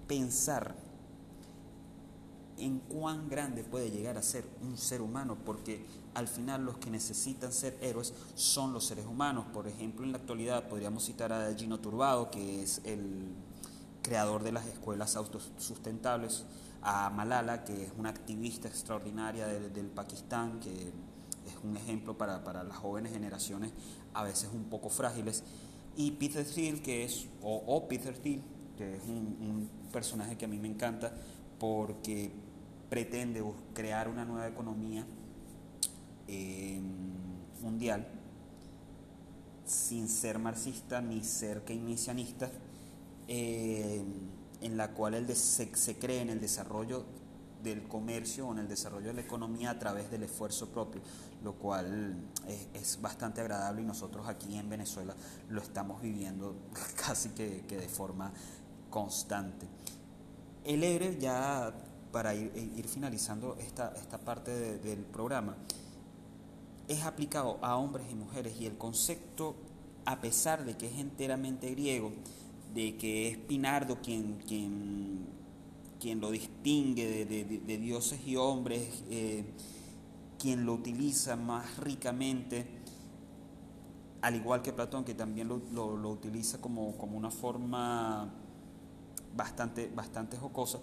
pensar 0.07 0.75
en 2.57 2.79
cuán 2.79 3.27
grande 3.27 3.63
puede 3.63 3.91
llegar 3.91 4.17
a 4.17 4.21
ser 4.21 4.45
un 4.61 4.77
ser 4.77 5.01
humano, 5.01 5.37
porque 5.45 5.85
al 6.13 6.27
final 6.27 6.63
los 6.63 6.77
que 6.77 6.89
necesitan 6.89 7.51
ser 7.51 7.77
héroes 7.81 8.13
son 8.35 8.71
los 8.71 8.85
seres 8.85 9.05
humanos. 9.05 9.45
Por 9.51 9.67
ejemplo, 9.67 10.05
en 10.05 10.13
la 10.13 10.19
actualidad 10.19 10.69
podríamos 10.69 11.03
citar 11.03 11.33
a 11.33 11.53
Gino 11.53 11.79
Turbado, 11.79 12.31
que 12.31 12.63
es 12.63 12.81
el 12.85 13.33
creador 14.05 14.43
de 14.43 14.51
las 14.51 14.67
escuelas 14.67 15.15
autosustentables, 15.15 16.45
a 16.83 17.09
Malala, 17.09 17.63
que 17.63 17.85
es 17.85 17.91
una 17.97 18.09
activista 18.09 18.67
extraordinaria 18.67 19.47
del, 19.47 19.73
del 19.73 19.87
Pakistán, 19.87 20.59
que 20.59 20.93
es 21.47 21.63
un 21.63 21.75
ejemplo 21.75 22.15
para, 22.15 22.63
las 22.63 22.77
jóvenes 22.77 23.11
generaciones 23.11 23.71
a 24.13 24.23
veces 24.23 24.49
un 24.53 24.65
poco 24.65 24.89
frágiles. 24.89 25.43
Y 25.95 26.11
Peter 26.11 26.45
Thiel, 26.45 26.81
que 26.83 27.03
es, 27.03 27.27
o, 27.41 27.87
Peter 27.87 28.15
Thiel, 28.15 28.41
que 28.77 28.97
es 28.97 29.03
un, 29.03 29.69
personaje 29.91 30.37
que 30.37 30.43
a 30.43 30.47
mí 30.49 30.59
me 30.59 30.67
encanta 30.67 31.13
porque 31.57 32.29
pretende 32.89 33.41
crear 33.73 34.09
una 34.09 34.25
nueva 34.25 34.45
economía 34.45 35.07
eh, 36.27 36.81
mundial 37.61 38.05
sin 39.65 40.09
ser 40.09 40.37
marxista 40.37 40.99
ni 41.01 41.23
ser 41.23 41.63
keynesianista, 41.63 42.51
eh, 43.27 44.03
en 44.61 44.77
la 44.77 44.91
cual 44.91 45.13
él 45.13 45.35
se, 45.35 45.75
se 45.75 45.95
cree 45.97 46.21
en 46.21 46.29
el 46.29 46.41
desarrollo 46.41 47.05
del 47.65 47.87
comercio 47.87 48.47
o 48.47 48.53
en 48.53 48.59
el 48.59 48.67
desarrollo 48.69 49.07
de 49.07 49.13
la 49.13 49.21
economía 49.21 49.71
a 49.71 49.79
través 49.79 50.09
del 50.09 50.23
esfuerzo 50.23 50.69
propio, 50.69 51.01
lo 51.43 51.55
cual 51.55 52.15
es, 52.73 53.01
bastante 53.01 53.41
agradable 53.41 53.81
y 53.81 53.85
nosotros 53.85 54.27
aquí 54.27 54.57
en 54.57 54.69
Venezuela 54.69 55.15
lo 55.49 55.61
estamos 55.61 56.01
viviendo 56.01 56.55
casi 57.05 57.29
que, 57.29 57.61
de 57.67 57.89
forma 57.89 58.31
constante. 58.89 59.67
El 60.63 60.83
ERE, 60.83 61.17
ya 61.19 61.73
para 62.11 62.33
ir, 62.33 62.87
finalizando 62.87 63.57
esta, 63.59 63.93
esta 63.95 64.19
parte 64.19 64.77
del 64.77 64.99
programa, 64.99 65.57
es 66.87 67.03
aplicado 67.03 67.57
a 67.61 67.75
hombres 67.77 68.05
y 68.11 68.15
mujeres 68.15 68.55
y 68.59 68.67
el 68.67 68.77
concepto, 68.77 69.55
a 70.05 70.21
pesar 70.21 70.65
de 70.65 70.77
que 70.77 70.87
es 70.87 70.99
enteramente 70.99 71.71
griego, 71.71 72.13
de 72.75 72.95
que 72.97 73.29
es 73.29 73.37
Pinardo 73.37 73.99
quien, 74.01 74.37
quien 74.45 75.25
quien 75.99 76.21
lo 76.21 76.29
distingue 76.29 77.25
de, 77.25 77.77
dioses 77.77 78.19
y 78.27 78.35
hombres, 78.35 79.03
eh, 79.09 79.43
quien 80.37 80.63
lo 80.63 80.73
utiliza 80.73 81.35
más 81.35 81.77
ricamente, 81.77 82.67
al 84.21 84.35
igual 84.35 84.61
que 84.61 84.73
Platón, 84.73 85.03
que 85.03 85.15
también 85.15 85.47
lo, 85.47 86.09
utiliza 86.09 86.59
como, 86.59 86.89
una 86.89 87.31
forma 87.31 88.31
bastante, 89.35 89.91
bastante 89.95 90.37
jocosa, 90.37 90.79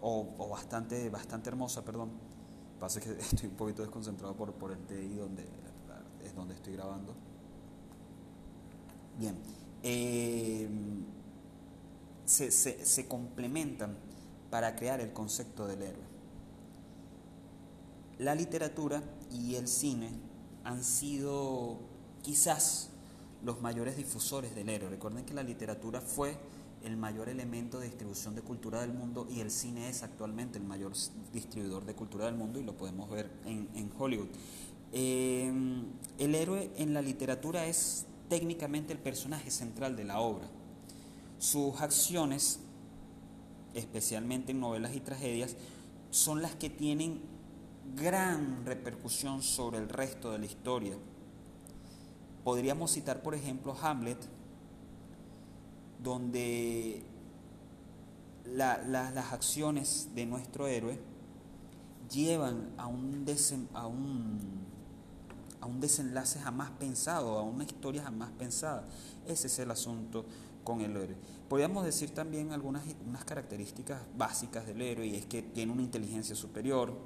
o, 0.00 0.48
bastante, 0.48 1.10
bastante 1.10 1.48
hermosa, 1.50 1.84
perdón. 1.84 2.10
Pasa 2.78 3.00
que 3.00 3.10
estoy 3.18 3.48
un 3.48 3.56
poquito 3.56 3.82
desconcentrado 3.82 4.36
por, 4.36 4.52
por 4.52 4.70
el 4.70 4.78
TI 4.86 5.16
donde 5.16 5.48
es 6.24 6.34
donde 6.34 6.54
estoy 6.54 6.74
grabando. 6.74 7.14
Bien. 9.18 9.61
Eh, 9.82 10.68
se, 12.24 12.50
se 12.50 13.08
complementan 13.08 13.96
para 14.50 14.76
crear 14.76 15.00
el 15.00 15.12
concepto 15.12 15.66
del 15.66 15.82
héroe. 15.82 16.12
La 18.18 18.34
literatura 18.34 19.02
y 19.30 19.56
el 19.56 19.66
cine 19.66 20.10
han 20.64 20.84
sido 20.84 21.78
quizás 22.22 22.90
los 23.44 23.60
mayores 23.60 23.96
difusores 23.96 24.54
del 24.54 24.68
héroe. 24.68 24.90
Recuerden 24.90 25.24
que 25.24 25.34
la 25.34 25.42
literatura 25.42 26.00
fue 26.00 26.36
el 26.84 26.96
mayor 26.96 27.28
elemento 27.28 27.78
de 27.78 27.86
distribución 27.86 28.34
de 28.34 28.42
cultura 28.42 28.80
del 28.80 28.92
mundo 28.92 29.26
y 29.30 29.40
el 29.40 29.50
cine 29.50 29.88
es 29.88 30.02
actualmente 30.02 30.58
el 30.58 30.64
mayor 30.64 30.92
distribuidor 31.32 31.84
de 31.84 31.94
cultura 31.94 32.26
del 32.26 32.34
mundo 32.34 32.58
y 32.58 32.64
lo 32.64 32.76
podemos 32.76 33.08
ver 33.10 33.30
en, 33.44 33.90
Hollywood. 33.96 34.28
Eh, 34.92 35.52
el 36.18 36.34
héroe 36.34 36.70
en 36.76 36.92
la 36.92 37.02
literatura 37.02 37.66
es 37.66 38.06
técnicamente 38.32 38.94
el 38.94 38.98
personaje 38.98 39.50
central 39.50 39.94
de 39.94 40.04
la 40.04 40.20
obra. 40.20 40.46
Sus 41.38 41.78
acciones 41.82 42.60
especialmente 43.74 44.52
en 44.52 44.60
novelas 44.60 44.94
y 44.94 45.00
tragedias, 45.00 45.56
son 46.10 46.42
las 46.42 46.54
que 46.54 46.70
tienen 46.70 47.20
gran 47.94 48.64
repercusión 48.64 49.42
sobre 49.42 49.78
el 49.78 49.88
resto 49.88 50.32
de 50.32 50.38
la 50.38 50.46
historia. 50.46 50.94
Podríamos 52.44 52.92
citar, 52.92 53.22
por 53.22 53.34
ejemplo, 53.34 53.76
Hamlet, 53.80 54.18
donde 56.02 57.02
las 58.44 59.32
acciones 59.32 60.08
de 60.14 60.26
nuestro 60.26 60.66
héroe 60.66 60.98
llevan 62.10 62.72
a 62.76 62.86
un, 62.86 63.24
a, 63.26 63.30
un, 63.30 63.68
a 63.74 63.86
un 63.86 64.71
desenlace 65.82 66.40
jamás 66.40 66.70
pensado, 66.70 67.38
a 67.38 67.42
una 67.42 67.64
historia 67.64 68.04
jamás 68.04 68.30
pensada. 68.38 68.88
Ese 69.26 69.48
es 69.48 69.58
el 69.58 69.70
asunto 69.70 70.24
con 70.64 70.80
el 70.80 70.96
héroe. 70.96 71.16
Podríamos 71.48 71.84
decir 71.84 72.14
también 72.14 72.52
algunas 72.52 72.84
unas 73.06 73.24
características 73.24 74.00
básicas 74.16 74.66
del 74.66 74.80
héroe 74.80 75.06
y 75.06 75.16
es 75.16 75.26
que 75.26 75.42
tiene 75.42 75.72
una 75.72 75.82
inteligencia 75.82 76.34
superior, 76.34 76.96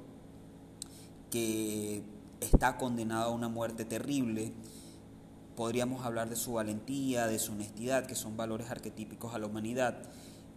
que 1.29 2.03
está 2.39 2.77
condenado 2.77 3.31
a 3.31 3.33
una 3.33 3.49
muerte 3.49 3.83
terrible, 3.83 4.53
podríamos 5.55 6.05
hablar 6.05 6.29
de 6.29 6.35
su 6.35 6.53
valentía, 6.53 7.27
de 7.27 7.39
su 7.39 7.51
honestidad, 7.51 8.05
que 8.05 8.15
son 8.15 8.37
valores 8.37 8.69
arquetípicos 8.69 9.33
a 9.33 9.39
la 9.39 9.47
humanidad. 9.47 9.97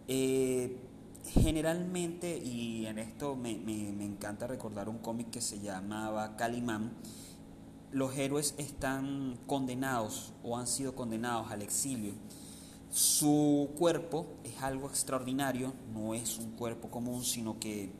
Eh, 0.07 0.77
generalmente, 1.25 2.37
y 2.37 2.85
en 2.85 2.99
esto 2.99 3.35
me, 3.35 3.57
me 3.57 4.05
encanta 4.05 4.47
recordar 4.47 4.87
un 4.87 4.99
cómic 4.99 5.31
que 5.31 5.41
se 5.41 5.59
llamaba 5.59 6.37
Calimán, 6.37 6.91
los 7.91 8.15
héroes 8.17 8.55
están 8.57 9.37
condenados 9.47 10.33
o 10.43 10.57
han 10.57 10.67
sido 10.67 10.95
condenados 10.95 11.51
al 11.51 11.61
exilio. 11.61 12.13
Su 12.89 13.69
cuerpo 13.77 14.27
es 14.43 14.61
algo 14.61 14.87
extraordinario, 14.87 15.73
no 15.93 16.13
es 16.13 16.37
un 16.37 16.51
cuerpo 16.51 16.89
común, 16.89 17.23
sino 17.23 17.59
que 17.59 17.91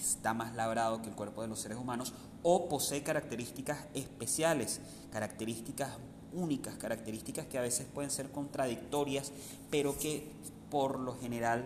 está 0.00 0.34
más 0.34 0.54
labrado 0.54 1.02
que 1.02 1.08
el 1.08 1.14
cuerpo 1.14 1.42
de 1.42 1.48
los 1.48 1.60
seres 1.60 1.78
humanos 1.78 2.12
o 2.42 2.68
posee 2.68 3.02
características 3.02 3.86
especiales, 3.94 4.80
características 5.12 5.90
únicas, 6.32 6.74
características 6.76 7.46
que 7.46 7.58
a 7.58 7.62
veces 7.62 7.86
pueden 7.92 8.10
ser 8.10 8.30
contradictorias, 8.30 9.32
pero 9.70 9.98
que 9.98 10.30
por 10.70 11.00
lo 11.00 11.16
general 11.18 11.64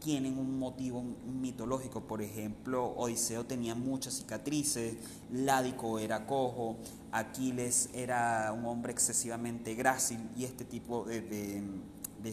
tienen 0.00 0.38
un 0.38 0.58
motivo 0.58 1.02
mitológico. 1.02 2.02
Por 2.02 2.22
ejemplo, 2.22 2.86
Odiseo 2.96 3.44
tenía 3.44 3.74
muchas 3.74 4.14
cicatrices, 4.14 4.96
Ládico 5.32 5.98
era 5.98 6.26
cojo, 6.26 6.76
Aquiles 7.12 7.90
era 7.92 8.52
un 8.52 8.64
hombre 8.66 8.92
excesivamente 8.92 9.74
grácil 9.74 10.20
y 10.36 10.44
este 10.44 10.64
tipo 10.64 11.04
de, 11.04 11.62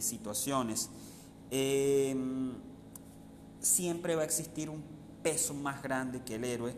situaciones. 0.00 0.90
Em, 1.50 2.52
siempre 3.60 4.14
va 4.14 4.22
a 4.22 4.24
existir 4.24 4.68
un 4.68 4.82
peso 5.22 5.54
más 5.54 5.82
grande 5.82 6.22
que 6.22 6.34
el 6.34 6.44
héroe 6.44 6.74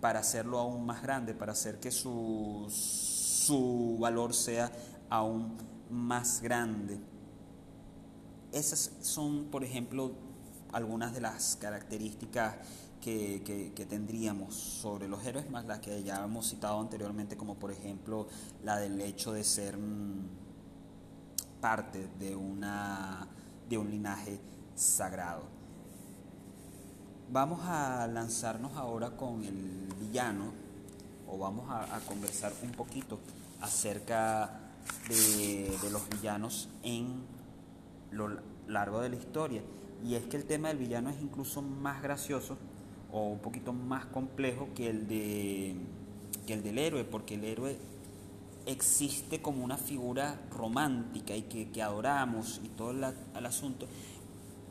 para 0.00 0.20
hacerlo 0.20 0.58
aún 0.58 0.84
más 0.84 1.02
grande, 1.02 1.34
para 1.34 1.52
hacer 1.52 1.78
que 1.78 1.90
su, 1.90 2.66
su 2.68 3.96
valor 4.00 4.34
sea 4.34 4.72
aún 5.08 5.56
más 5.90 6.40
grande. 6.40 6.98
Esas 8.50 8.92
son, 9.00 9.44
por 9.44 9.62
ejemplo, 9.64 10.12
algunas 10.72 11.12
de 11.12 11.20
las 11.20 11.56
características 11.56 12.56
que, 13.00 13.86
tendríamos 13.88 14.54
sobre 14.54 15.08
los 15.08 15.24
héroes, 15.24 15.50
más 15.50 15.64
las 15.66 15.80
que 15.80 16.02
ya 16.02 16.24
hemos 16.24 16.48
citado 16.48 16.80
anteriormente, 16.80 17.36
como 17.36 17.56
por 17.56 17.72
ejemplo 17.72 18.28
la 18.62 18.78
del 18.78 19.00
hecho 19.00 19.32
de 19.32 19.44
ser 19.44 19.76
mm, 19.76 20.28
parte 21.60 22.08
de, 22.18 22.36
una, 22.36 23.26
de 23.68 23.78
un 23.78 23.90
linaje 23.90 24.40
sagrado. 24.74 25.42
Vamos 27.30 27.60
a 27.64 28.06
lanzarnos 28.06 28.76
ahora 28.76 29.16
con 29.16 29.44
el 29.44 29.92
villano, 30.00 30.52
o 31.26 31.38
vamos 31.38 31.66
a, 31.70 31.98
conversar 32.06 32.52
un 32.62 32.72
poquito 32.72 33.18
acerca 33.60 34.60
de 35.08 35.76
los 35.90 36.08
villanos 36.10 36.68
en 36.82 37.24
lo 38.10 38.28
largo 38.68 39.00
de 39.00 39.08
la 39.08 39.16
historia. 39.16 39.62
Y 40.04 40.14
es 40.16 40.24
que 40.24 40.36
el 40.36 40.44
tema 40.44 40.68
del 40.68 40.78
villano 40.78 41.10
es 41.10 41.20
incluso 41.20 41.62
más 41.62 42.02
gracioso 42.02 42.58
o 43.12 43.28
un 43.28 43.38
poquito 43.38 43.72
más 43.72 44.06
complejo 44.06 44.68
que 44.74 44.88
el, 44.88 45.06
de, 45.06 45.76
que 46.46 46.54
el 46.54 46.62
del 46.62 46.78
héroe, 46.78 47.04
porque 47.04 47.34
el 47.34 47.44
héroe 47.44 47.76
existe 48.66 49.40
como 49.40 49.64
una 49.64 49.76
figura 49.76 50.40
romántica 50.50 51.36
y 51.36 51.42
que, 51.42 51.82
adoramos 51.82 52.60
y 52.64 52.68
todo 52.68 52.90
el, 52.90 53.46
asunto, 53.46 53.86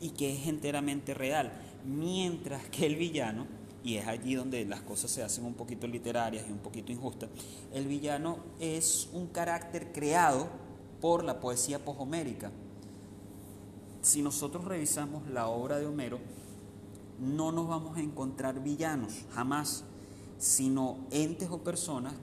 y 0.00 0.10
que 0.10 0.34
es 0.34 0.48
enteramente 0.48 1.14
real, 1.14 1.52
mientras 1.84 2.64
que 2.68 2.86
el 2.86 2.96
villano, 2.96 3.46
y 3.84 3.96
es 3.96 4.06
allí 4.06 4.34
donde 4.34 4.64
las 4.64 4.80
cosas 4.80 5.10
se 5.10 5.22
hacen 5.22 5.44
un 5.44 5.54
poquito 5.54 5.86
literarias 5.86 6.44
y 6.48 6.52
un 6.52 6.58
poquito 6.58 6.92
injustas, 6.92 7.30
el 7.72 7.86
villano 7.86 8.38
es 8.60 9.08
un 9.12 9.28
carácter 9.28 9.92
creado 9.92 10.48
por 11.00 11.24
la 11.24 11.40
poesía 11.40 11.84
poshomérica 11.84 12.50
si 14.02 14.20
nosotros 14.20 14.64
revisamos 14.64 15.28
la 15.30 15.46
obra 15.46 15.78
de 15.78 15.86
Homero, 15.86 16.18
no 17.20 17.52
nos 17.52 17.68
vamos 17.68 17.96
a 17.96 18.00
encontrar 18.00 18.62
villanos, 18.62 19.12
jamás, 19.32 19.84
sino 20.38 20.98
entes 21.12 21.48
o 21.50 21.58
personas 21.58 22.14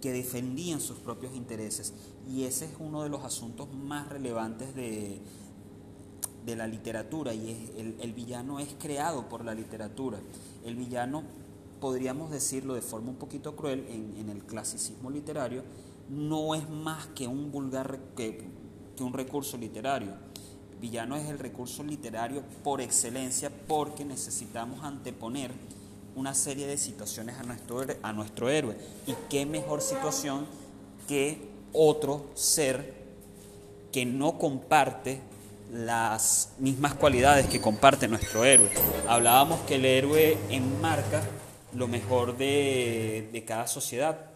que 0.00 0.12
defendían 0.12 0.80
sus 0.80 0.98
propios 0.98 1.34
intereses. 1.34 1.92
Y 2.28 2.44
ese 2.44 2.66
es 2.66 2.72
uno 2.78 3.02
de 3.02 3.08
los 3.08 3.24
asuntos 3.24 3.74
más 3.74 4.08
relevantes 4.08 4.74
de, 4.76 5.20
de 6.46 6.56
la 6.56 6.68
literatura, 6.68 7.34
y 7.34 7.96
el, 8.00 8.12
villano 8.12 8.60
es 8.60 8.68
creado 8.78 9.28
por 9.28 9.44
la 9.44 9.54
literatura. 9.54 10.20
El 10.64 10.76
villano, 10.76 11.24
podríamos 11.80 12.30
decirlo 12.30 12.74
de 12.74 12.82
forma 12.82 13.10
un 13.10 13.16
poquito 13.16 13.56
cruel, 13.56 13.84
en, 13.88 14.28
el 14.28 14.44
clasicismo 14.44 15.10
literario, 15.10 15.64
no 16.08 16.54
es 16.54 16.68
más 16.70 17.08
que 17.08 17.26
un 17.26 17.50
vulgar, 17.50 17.98
que 18.14 18.46
un 19.00 19.12
recurso 19.12 19.56
literario 19.56 20.29
Villano 20.80 21.16
es 21.16 21.28
el 21.28 21.38
recurso 21.38 21.82
literario 21.82 22.42
por 22.64 22.80
excelencia 22.80 23.50
porque 23.68 24.04
necesitamos 24.04 24.82
anteponer 24.82 25.50
una 26.16 26.34
serie 26.34 26.66
de 26.66 26.78
situaciones 26.78 27.36
a 27.38 27.42
nuestro, 27.42 27.84
a 28.02 28.12
nuestro 28.12 28.48
héroe. 28.48 28.76
¿Y 29.06 29.14
qué 29.28 29.44
mejor 29.44 29.82
situación 29.82 30.46
que 31.06 31.38
otro 31.72 32.26
ser 32.34 32.94
que 33.92 34.06
no 34.06 34.38
comparte 34.38 35.20
las 35.70 36.52
mismas 36.58 36.94
cualidades 36.94 37.46
que 37.46 37.60
comparte 37.60 38.08
nuestro 38.08 38.44
héroe? 38.44 38.70
Hablábamos 39.06 39.60
que 39.60 39.74
el 39.74 39.84
héroe 39.84 40.38
enmarca 40.48 41.22
lo 41.74 41.88
mejor 41.88 42.36
de, 42.38 43.28
de 43.32 43.44
cada 43.44 43.66
sociedad 43.66 44.29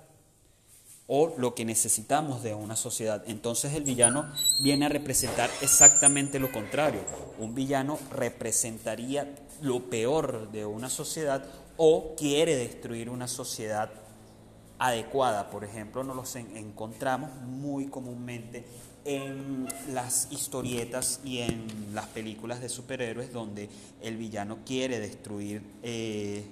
o 1.07 1.35
lo 1.37 1.55
que 1.55 1.65
necesitamos 1.65 2.43
de 2.43 2.55
una 2.55 2.77
sociedad. 2.77 3.23
Entonces 3.27 3.75
el 3.75 3.85
villano 3.85 4.33
viene 4.63 4.87
a 4.87 4.89
representar 4.89 5.51
exactamente 5.61 6.39
lo 6.39 6.51
contrario. 6.51 7.01
Un 7.39 7.55
villano 7.55 7.99
representaría 8.11 9.35
lo 9.61 9.91
peor 9.91 10.51
de 10.51 10.65
una 10.65 10.89
sociedad 10.89 11.45
o 11.77 12.15
quiere 12.17 12.57
destruir 12.57 13.11
una 13.11 13.29
sociedad 13.29 13.91
adecuada. 14.79 15.51
Por 15.51 15.65
ejemplo, 15.65 16.05
nos 16.05 16.17
los 16.17 16.37
encontramos 16.37 17.31
muy 17.43 17.87
comúnmente 17.89 18.65
en 19.05 19.69
las 19.93 20.29
historietas 20.31 21.21
y 21.25 21.41
en 21.41 21.67
las 21.93 22.07
películas 22.07 22.61
de 22.61 22.71
superhéroes 22.71 23.33
donde 23.33 23.69
el 24.01 24.17
villano 24.17 24.59
quiere 24.65 24.99
destruir 24.99 25.63
eh, 25.83 26.45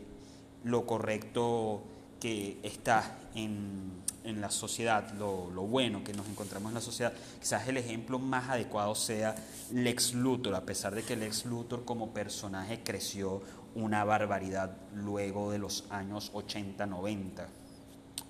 lo 0.64 0.84
correcto 0.84 1.82
que 2.20 2.58
está 2.62 3.18
en 3.34 4.01
en 4.24 4.40
la 4.40 4.50
sociedad, 4.50 5.12
lo, 5.14 5.48
bueno 5.66 6.04
que 6.04 6.12
nos 6.12 6.28
encontramos 6.28 6.70
en 6.70 6.74
la 6.74 6.80
sociedad, 6.80 7.12
quizás 7.40 7.66
el 7.68 7.76
ejemplo 7.76 8.18
más 8.18 8.48
adecuado 8.48 8.94
sea 8.94 9.34
Lex 9.72 10.14
Luthor, 10.14 10.54
a 10.54 10.64
pesar 10.64 10.94
de 10.94 11.02
que 11.02 11.16
Lex 11.16 11.46
Luthor 11.46 11.84
como 11.84 12.12
personaje 12.12 12.80
creció 12.82 13.42
una 13.74 14.04
barbaridad 14.04 14.76
luego 14.94 15.50
de 15.50 15.58
los 15.58 15.84
años 15.90 16.30
80-90. 16.34 17.46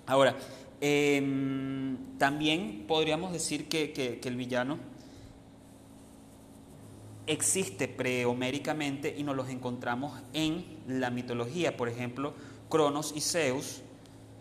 Ahora, 0.05 0.35
em, 0.81 2.17
también 2.17 2.85
podríamos 2.87 3.31
decir 3.31 3.67
que, 3.69 4.19
el 4.23 4.35
villano 4.35 4.79
existe 7.25 7.87
prehoméricamente 7.87 9.13
y 9.17 9.23
nos 9.23 9.35
los 9.35 9.49
encontramos 9.49 10.19
en 10.33 10.65
la 10.87 11.09
mitología, 11.09 11.77
por 11.77 11.87
ejemplo, 11.87 12.33
Cronos 12.69 13.13
y 13.15 13.21
Zeus 13.21 13.81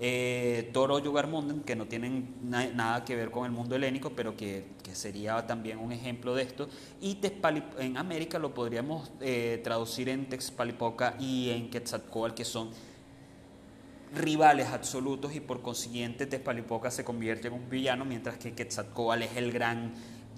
eh, 0.00 0.70
Toro 0.72 0.98
Yugarmunden, 0.98 1.60
que 1.60 1.76
no 1.76 1.86
tienen 1.86 2.34
nada 2.42 3.04
que 3.04 3.14
ver 3.14 3.30
con 3.30 3.44
el 3.44 3.52
mundo 3.52 3.76
helénico, 3.76 4.10
pero 4.10 4.36
que, 4.36 4.64
sería 4.92 5.46
también 5.46 5.78
un 5.78 5.92
ejemplo 5.92 6.34
de 6.34 6.42
esto. 6.42 6.68
Y 7.00 7.18
en 7.78 7.96
América 7.96 8.38
lo 8.38 8.52
podríamos 8.52 9.10
eh, 9.20 9.60
traducir 9.64 10.08
en 10.08 10.28
Texpalipoca 10.28 11.16
y 11.18 11.50
en 11.50 11.70
Quetzalcoatl, 11.70 12.34
que 12.34 12.44
son 12.44 12.70
rivales 14.14 14.68
absolutos 14.68 15.34
y 15.34 15.40
por 15.40 15.62
consiguiente 15.62 16.26
Texpalipoca 16.26 16.90
se 16.90 17.04
convierte 17.04 17.48
en 17.48 17.54
un 17.54 17.70
villano, 17.70 18.04
mientras 18.04 18.36
que 18.36 18.52
Quetzalcoatl 18.52 19.22
es 19.22 19.36
el 19.36 19.52
gran 19.52 19.94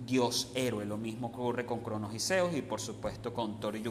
dios 0.06 0.50
héroe. 0.54 0.84
Lo 0.84 0.96
mismo 0.96 1.28
ocurre 1.28 1.66
con 1.66 1.80
Cronos 1.80 2.12
y 2.14 2.56
y 2.56 2.62
por 2.62 2.80
supuesto 2.80 3.32
con 3.32 3.60
Thor 3.60 3.76
y 3.76 3.82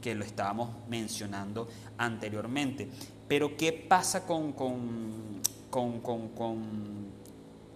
que 0.00 0.14
lo 0.14 0.24
estábamos 0.24 0.70
mencionando 0.88 1.68
anteriormente. 1.98 2.88
Pero 3.28 3.56
¿qué 3.56 3.72
pasa 3.72 4.26
con, 4.26 4.52
con, 4.52 5.40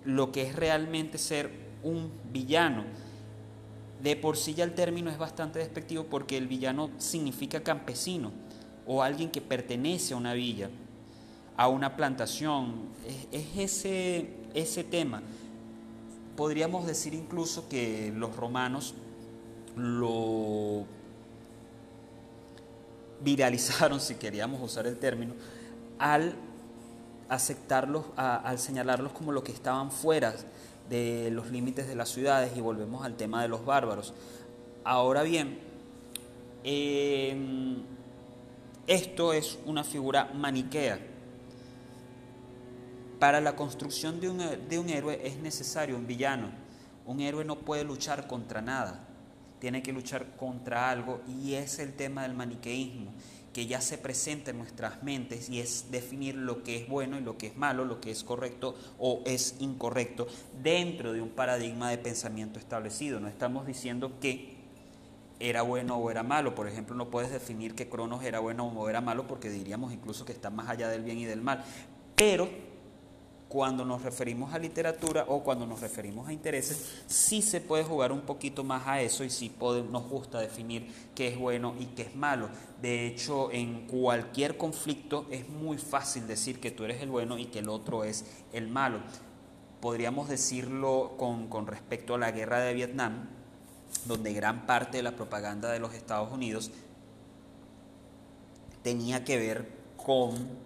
lo 0.04 0.32
que 0.32 0.42
es 0.42 0.56
realmente 0.56 1.18
ser 1.18 1.50
un 1.82 2.10
villano? 2.32 2.84
De 4.02 4.16
por 4.16 4.36
sí 4.36 4.54
ya 4.54 4.64
el 4.64 4.74
término 4.74 5.10
es 5.10 5.18
bastante 5.18 5.60
despectivo 5.60 6.04
porque 6.04 6.36
el 6.36 6.48
villano 6.48 6.90
significa 6.98 7.62
campesino 7.62 8.32
o 8.86 9.02
alguien 9.02 9.30
que 9.30 9.40
pertenece 9.40 10.12
a 10.12 10.16
una 10.16 10.34
villa, 10.34 10.68
a 11.56 11.68
una 11.68 11.96
plantación. 11.96 12.88
Es, 13.32 13.46
ese, 13.56 14.30
ese 14.54 14.84
tema. 14.84 15.22
Podríamos 16.36 16.86
decir 16.86 17.14
incluso 17.14 17.68
que 17.68 18.12
los 18.14 18.34
romanos 18.36 18.94
lo 19.76 20.84
viralizaron, 23.22 24.00
si 24.00 24.16
queríamos 24.16 24.60
usar 24.62 24.86
el 24.86 24.98
término, 24.98 25.34
al 25.98 26.34
aceptarlos, 27.28 28.04
al 28.16 28.58
señalarlos 28.58 29.12
como 29.12 29.32
lo 29.32 29.42
que 29.42 29.52
estaban 29.52 29.90
fuera 29.90 30.34
de 30.88 31.30
los 31.30 31.50
límites 31.50 31.88
de 31.88 31.94
las 31.94 32.10
ciudades 32.10 32.56
y 32.56 32.60
volvemos 32.60 33.04
al 33.04 33.16
tema 33.16 33.42
de 33.42 33.48
los 33.48 33.64
bárbaros. 33.64 34.12
Ahora 34.84 35.22
bien, 35.22 35.58
em, 36.62 37.82
esto 38.86 39.32
es 39.32 39.58
una 39.64 39.82
figura 39.82 40.30
maniquea. 40.34 41.13
Para 43.18 43.40
la 43.40 43.56
construcción 43.56 44.20
de 44.20 44.28
un, 44.28 44.38
de 44.68 44.78
un 44.78 44.88
héroe 44.88 45.20
es 45.24 45.38
necesario 45.38 45.96
un 45.96 46.06
villano. 46.06 46.50
Un 47.06 47.20
héroe 47.20 47.44
no 47.44 47.60
puede 47.60 47.84
luchar 47.84 48.26
contra 48.26 48.62
nada, 48.62 49.06
tiene 49.60 49.82
que 49.82 49.92
luchar 49.92 50.36
contra 50.36 50.90
algo 50.90 51.20
y 51.26 51.54
es 51.54 51.78
el 51.78 51.94
tema 51.94 52.22
del 52.22 52.34
maniqueísmo 52.34 53.12
que 53.54 53.66
ya 53.66 53.80
se 53.80 53.96
presenta 53.96 54.50
en 54.50 54.58
nuestras 54.58 55.02
mentes 55.04 55.48
y 55.48 55.60
es 55.60 55.90
definir 55.90 56.34
lo 56.34 56.64
que 56.64 56.76
es 56.76 56.88
bueno 56.88 57.18
y 57.18 57.22
lo 57.22 57.38
que 57.38 57.46
es 57.46 57.56
malo, 57.56 57.84
lo 57.84 58.00
que 58.00 58.10
es 58.10 58.24
correcto 58.24 58.74
o 58.98 59.22
es 59.24 59.54
incorrecto 59.60 60.26
dentro 60.62 61.12
de 61.12 61.22
un 61.22 61.30
paradigma 61.30 61.88
de 61.88 61.98
pensamiento 61.98 62.58
establecido. 62.58 63.20
No 63.20 63.28
estamos 63.28 63.64
diciendo 63.64 64.18
que 64.20 64.56
era 65.38 65.62
bueno 65.62 65.96
o 65.96 66.10
era 66.10 66.24
malo. 66.24 66.56
Por 66.56 66.66
ejemplo, 66.66 66.96
no 66.96 67.10
puedes 67.10 67.30
definir 67.30 67.76
que 67.76 67.88
Cronos 67.88 68.24
era 68.24 68.40
bueno 68.40 68.66
o 68.66 68.88
era 68.88 69.00
malo 69.00 69.28
porque 69.28 69.48
diríamos 69.50 69.92
incluso 69.92 70.24
que 70.24 70.32
está 70.32 70.50
más 70.50 70.68
allá 70.68 70.88
del 70.88 71.02
bien 71.02 71.18
y 71.18 71.24
del 71.24 71.40
mal. 71.40 71.64
Pero 72.16 72.48
cuando 73.54 73.84
nos 73.84 74.02
referimos 74.02 74.52
a 74.52 74.58
literatura 74.58 75.26
o 75.28 75.44
cuando 75.44 75.64
nos 75.64 75.80
referimos 75.80 76.26
a 76.26 76.32
intereses, 76.32 77.04
sí 77.06 77.40
se 77.40 77.60
puede 77.60 77.84
jugar 77.84 78.10
un 78.10 78.22
poquito 78.22 78.64
más 78.64 78.84
a 78.88 79.00
eso 79.00 79.22
y 79.22 79.30
sí 79.30 79.54
nos 79.92 80.08
gusta 80.08 80.40
definir 80.40 80.92
qué 81.14 81.28
es 81.28 81.38
bueno 81.38 81.76
y 81.78 81.86
qué 81.86 82.02
es 82.02 82.16
malo. 82.16 82.48
De 82.82 83.06
hecho, 83.06 83.52
en 83.52 83.86
cualquier 83.86 84.56
conflicto 84.56 85.28
es 85.30 85.48
muy 85.48 85.78
fácil 85.78 86.26
decir 86.26 86.58
que 86.58 86.72
tú 86.72 86.82
eres 86.82 87.00
el 87.00 87.10
bueno 87.10 87.38
y 87.38 87.44
que 87.44 87.60
el 87.60 87.68
otro 87.68 88.02
es 88.02 88.24
el 88.52 88.66
malo. 88.66 88.98
Podríamos 89.80 90.28
decirlo 90.28 91.12
con, 91.16 91.68
respecto 91.68 92.16
a 92.16 92.18
la 92.18 92.32
guerra 92.32 92.58
de 92.58 92.74
Vietnam, 92.74 93.28
donde 94.06 94.32
gran 94.32 94.66
parte 94.66 94.96
de 94.96 95.04
la 95.04 95.14
propaganda 95.14 95.70
de 95.70 95.78
los 95.78 95.94
Estados 95.94 96.32
Unidos 96.32 96.72
tenía 98.82 99.24
que 99.24 99.38
ver 99.38 99.68
con 99.96 100.63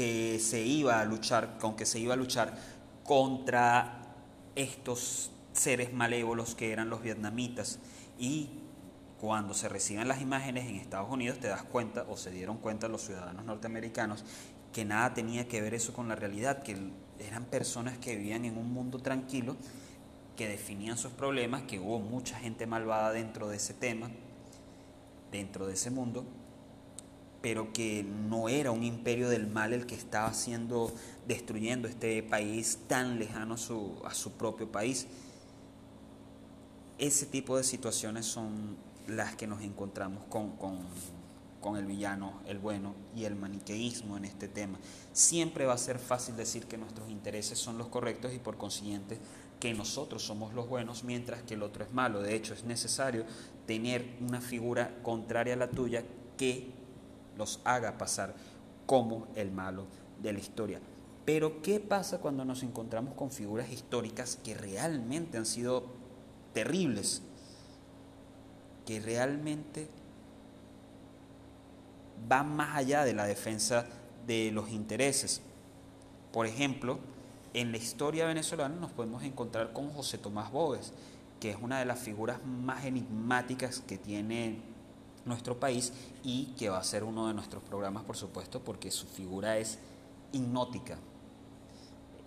que 0.00 0.38
se 0.38 0.62
iba 0.62 0.98
a 0.98 1.04
luchar, 1.04 1.58
se 1.84 1.98
iba 1.98 2.14
a 2.14 2.16
luchar 2.16 2.56
contra 3.04 4.00
estos 4.54 5.30
seres 5.52 5.92
malévolos 5.92 6.54
que 6.54 6.72
eran 6.72 6.88
los 6.88 7.02
vietnamitas. 7.02 7.80
Y 8.18 8.48
cuando 9.20 9.52
se 9.52 9.68
reciben 9.68 10.08
las 10.08 10.22
imágenes 10.22 10.66
en 10.70 10.76
Estados 10.76 11.10
Unidos 11.10 11.38
te 11.38 11.48
das 11.48 11.64
cuenta, 11.64 12.06
o 12.08 12.16
se 12.16 12.30
dieron 12.30 12.56
cuenta 12.56 12.88
los 12.88 13.02
ciudadanos 13.02 13.44
norteamericanos, 13.44 14.24
que 14.72 14.86
nada 14.86 15.12
tenía 15.12 15.46
que 15.48 15.60
ver 15.60 15.74
eso 15.74 15.92
con 15.92 16.08
la 16.08 16.14
realidad, 16.14 16.62
que 16.62 16.78
eran 17.18 17.44
personas 17.44 17.98
que 17.98 18.16
vivían 18.16 18.46
en 18.46 18.56
un 18.56 18.72
mundo 18.72 19.00
tranquilo, 19.00 19.54
que 20.34 20.48
definían 20.48 20.96
sus 20.96 21.12
problemas, 21.12 21.64
que 21.64 21.78
hubo 21.78 21.98
mucha 21.98 22.38
gente 22.38 22.66
malvada 22.66 23.12
dentro 23.12 23.50
de 23.50 23.58
ese 23.58 23.74
tema, 23.74 24.10
dentro 25.30 25.66
de 25.66 25.74
ese 25.74 25.90
mundo, 25.90 26.24
pero 27.42 27.72
que 27.72 28.02
no 28.02 28.48
era 28.48 28.70
un 28.70 28.84
imperio 28.84 29.28
del 29.28 29.46
mal 29.46 29.72
el 29.72 29.86
que 29.86 29.94
estaba 29.94 30.28
haciendo, 30.28 30.92
destruyendo 31.26 31.88
este 31.88 32.22
país 32.22 32.80
tan 32.86 33.18
lejano 33.18 33.54
a 33.54 34.14
su, 34.14 34.32
propio 34.38 34.70
país. 34.70 35.06
Ese 36.98 37.24
tipo 37.26 37.56
de 37.56 37.64
situaciones 37.64 38.26
son 38.26 38.76
las 39.06 39.36
que 39.36 39.46
nos 39.46 39.62
encontramos 39.62 40.24
con, 40.28 40.56
con, 40.56 40.80
con 41.60 41.76
el 41.76 41.86
villano, 41.86 42.40
el 42.46 42.58
bueno 42.58 42.94
y 43.16 43.24
el 43.24 43.36
maniqueísmo 43.36 44.18
en 44.18 44.26
este 44.26 44.46
tema. 44.46 44.78
Siempre 45.14 45.64
va 45.64 45.74
a 45.74 45.78
ser 45.78 45.98
fácil 45.98 46.36
decir 46.36 46.66
que 46.66 46.76
nuestros 46.76 47.08
intereses 47.08 47.58
son 47.58 47.78
los 47.78 47.88
correctos 47.88 48.34
y 48.34 48.38
por 48.38 48.58
consiguiente 48.58 49.18
que 49.58 49.74
nosotros 49.74 50.22
somos 50.22 50.54
los 50.54 50.68
buenos 50.68 51.04
mientras 51.04 51.42
que 51.42 51.54
el 51.54 51.62
otro 51.62 51.84
es 51.84 51.92
malo. 51.92 52.20
De 52.20 52.34
hecho, 52.34 52.52
es 52.54 52.64
necesario 52.64 53.24
tener 53.66 54.16
una 54.20 54.40
figura 54.40 54.98
contraria 55.02 55.54
a 55.54 55.58
la 55.58 55.70
tuya 55.70 56.02
que 56.36 56.79
los 57.40 57.60
haga 57.64 57.98
pasar 57.98 58.34
como 58.86 59.26
el 59.34 59.50
malo 59.50 59.86
de 60.22 60.32
la 60.32 60.38
historia. 60.38 60.78
Pero 61.24 61.62
¿qué 61.62 61.80
pasa 61.80 62.18
cuando 62.18 62.44
nos 62.44 62.62
encontramos 62.62 63.14
con 63.14 63.30
figuras 63.30 63.70
históricas 63.72 64.38
que 64.44 64.54
realmente 64.54 65.38
han 65.38 65.46
sido 65.46 65.84
terribles? 66.52 67.22
Que 68.86 69.00
realmente 69.00 69.88
van 72.28 72.54
más 72.54 72.76
allá 72.76 73.04
de 73.04 73.14
la 73.14 73.24
defensa 73.24 73.86
de 74.26 74.50
los 74.52 74.70
intereses. 74.70 75.40
Por 76.32 76.46
ejemplo, 76.46 76.98
en 77.54 77.72
la 77.72 77.78
historia 77.78 78.26
venezolana 78.26 78.76
nos 78.76 78.90
podemos 78.90 79.22
encontrar 79.22 79.72
con 79.72 79.90
José 79.90 80.18
Tomás 80.18 80.52
Bóves, 80.52 80.92
que 81.40 81.50
es 81.50 81.56
una 81.60 81.78
de 81.78 81.86
las 81.86 81.98
figuras 81.98 82.44
más 82.44 82.84
enigmáticas 82.84 83.80
que 83.80 83.96
tiene 83.96 84.69
nuestro 85.24 85.58
país 85.58 85.92
y 86.24 86.46
que 86.58 86.68
va 86.68 86.78
a 86.78 86.84
ser 86.84 87.04
uno 87.04 87.28
de 87.28 87.34
nuestros 87.34 87.62
programas, 87.62 88.04
por 88.04 88.16
supuesto, 88.16 88.60
porque 88.60 88.90
su 88.90 89.06
figura 89.06 89.58
es 89.58 89.78
hipnótica. 90.32 90.98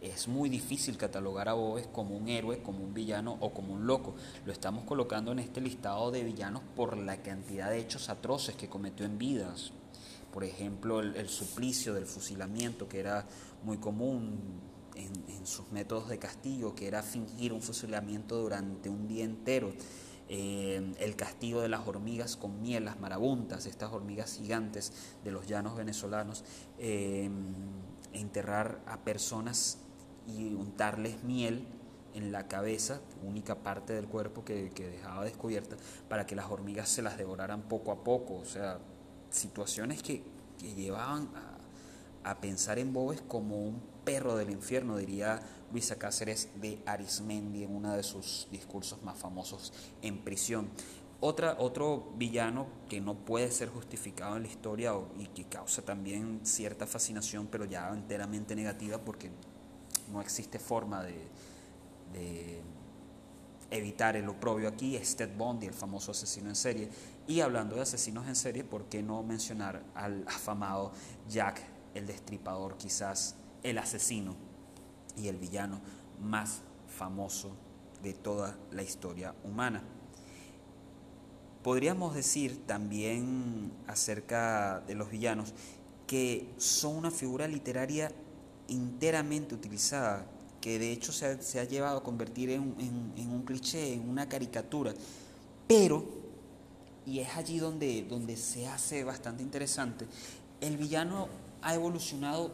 Es 0.02 0.28
muy 0.28 0.50
difícil 0.50 0.98
catalogar 0.98 1.48
a 1.48 1.54
Bobes 1.54 1.88
como 1.88 2.18
un 2.18 2.28
héroe, 2.28 2.62
como 2.62 2.84
un 2.84 2.94
villano 2.94 3.38
o 3.40 3.54
como 3.54 3.74
un 3.74 3.88
loco. 3.88 4.16
Lo 4.46 4.52
estamos 4.52 4.84
colocando 4.84 5.32
en 5.32 5.40
este 5.40 5.62
listado 5.62 6.12
de 6.12 6.24
villanos 6.24 6.62
por 6.76 6.98
la 6.98 7.22
cantidad 7.22 7.70
de 7.70 7.80
hechos 7.80 8.10
atroces 8.10 8.56
que 8.56 8.68
cometió 8.68 9.06
en 9.06 9.18
vidas. 9.18 9.72
Por 10.34 10.44
ejemplo, 10.44 11.00
el, 11.00 11.30
suplicio 11.30 11.94
del 11.94 12.06
fusilamiento, 12.06 12.90
que 12.90 13.00
era 13.00 13.26
muy 13.64 13.78
común 13.78 14.40
en 14.96 15.48
sus 15.48 15.72
métodos 15.72 16.10
de 16.10 16.20
castigo, 16.20 16.76
que 16.76 16.88
era 16.88 17.02
fingir 17.02 17.54
un 17.54 17.62
fusilamiento 17.62 18.42
durante 18.42 18.90
un 18.90 19.08
día 19.08 19.24
entero 19.24 19.74
eh, 20.36 20.82
el 20.98 21.16
castigo 21.16 21.62
de 21.62 21.70
las 21.70 21.88
hormigas 21.88 22.38
con 22.38 22.60
miel, 22.60 22.86
las 22.86 23.00
marabuntas, 23.00 23.68
estas 23.68 23.94
hormigas 23.94 24.36
gigantes 24.36 24.92
de 25.24 25.30
los 25.30 25.46
llanos 25.46 25.76
venezolanos, 25.76 26.44
eh, 26.80 27.30
enterrar 28.14 28.82
a 28.88 28.98
personas 29.04 29.78
y 30.26 30.56
untarles 30.56 31.24
miel 31.24 31.68
en 32.16 32.32
la 32.32 32.48
cabeza, 32.48 33.00
única 33.22 33.60
parte 33.62 33.94
del 33.94 34.08
cuerpo 34.08 34.44
que, 34.44 34.72
dejaba 34.74 35.24
descubierta, 35.24 35.76
para 36.10 36.26
que 36.26 36.36
las 36.36 36.50
hormigas 36.50 36.90
se 36.90 37.04
las 37.04 37.16
devoraran 37.16 37.62
poco 37.62 37.92
a 37.92 38.04
poco. 38.04 38.38
O 38.38 38.46
sea, 38.46 38.80
situaciones 39.30 40.02
que, 40.02 40.24
llevaban 40.76 41.30
a, 42.24 42.32
a, 42.32 42.42
pensar 42.42 42.80
en 42.80 42.92
Bobes 42.92 43.22
como 43.22 43.64
un 43.64 43.84
perro 44.04 44.36
del 44.36 44.50
infierno, 44.50 44.98
diría 44.98 45.44
Luisa 45.74 45.98
Cáceres 45.98 46.50
de 46.62 46.78
Arismendi 46.86 47.64
en 47.64 47.76
uno 47.76 47.94
de 47.94 48.04
sus 48.04 48.48
discursos 48.52 49.02
más 49.02 49.18
famosos 49.18 49.74
en 50.04 50.20
prisión. 50.20 50.70
Otra, 51.20 51.56
otro 51.58 52.14
villano 52.16 52.68
que 52.88 53.02
no 53.02 53.16
puede 53.16 53.50
ser 53.52 53.70
justificado 53.70 54.38
en 54.38 54.44
la 54.44 54.50
historia 54.50 54.94
y 55.18 55.26
que 55.28 55.46
causa 55.46 55.82
también 55.82 56.42
cierta 56.44 56.86
fascinación, 56.86 57.48
pero 57.48 57.66
ya 57.66 57.90
enteramente 57.90 58.56
negativa 58.56 59.00
porque 59.00 59.32
no 60.12 60.22
existe 60.22 60.60
forma 60.60 61.04
de, 61.04 62.62
evitar 63.72 64.16
el 64.16 64.30
oprobio 64.30 64.68
aquí, 64.68 64.96
es 64.96 65.16
Ted 65.16 65.36
Bundy, 65.36 65.66
el 65.66 65.74
famoso 65.74 66.12
asesino 66.12 66.50
en 66.50 66.56
serie. 66.56 66.90
Y 67.26 67.40
hablando 67.40 67.76
de 67.76 67.82
asesinos 67.82 68.28
en 68.28 68.36
serie, 68.36 68.64
¿por 68.64 68.86
qué 68.86 69.02
no 69.02 69.24
mencionar 69.24 69.82
al 69.96 70.24
afamado 70.28 70.92
Jack 71.28 71.64
el 71.96 72.06
Destripador, 72.06 72.78
quizás 72.78 73.36
el 73.64 73.80
asesino 73.80 74.36
y 75.18 75.28
el 75.28 75.38
villano 75.38 75.80
más 76.22 76.62
famoso 76.88 77.52
de 78.02 78.14
toda 78.14 78.58
la 78.72 78.84
historia 78.84 79.34
humana. 79.44 79.84
Podríamos 81.64 82.14
decir 82.14 82.66
también 82.66 83.72
acerca 83.88 84.82
de 84.82 84.96
los 84.96 85.10
villanos 85.10 85.54
que 86.06 86.54
son 86.58 86.98
una 86.98 87.12
figura 87.12 87.48
literaria 87.48 88.12
enteramente 88.68 89.56
utilizada, 89.56 90.26
que 90.60 90.80
de 90.80 90.92
hecho 90.92 91.12
se 91.12 91.60
ha, 91.60 91.64
llevado 91.64 92.00
a 92.00 92.04
convertir 92.04 92.50
en, 92.50 92.76
en, 93.16 93.30
un 93.30 93.44
cliché, 93.44 93.94
en 93.94 94.10
una 94.10 94.28
caricatura, 94.28 94.94
pero, 95.68 96.06
y 97.06 97.20
es 97.20 97.36
allí 97.36 97.60
donde, 97.60 98.04
donde 98.04 98.36
se 98.38 98.68
hace 98.68 99.04
bastante 99.04 99.44
interesante, 99.44 100.06
el 100.62 100.78
villano 100.78 101.28
ha 101.62 101.74
evolucionado 101.74 102.52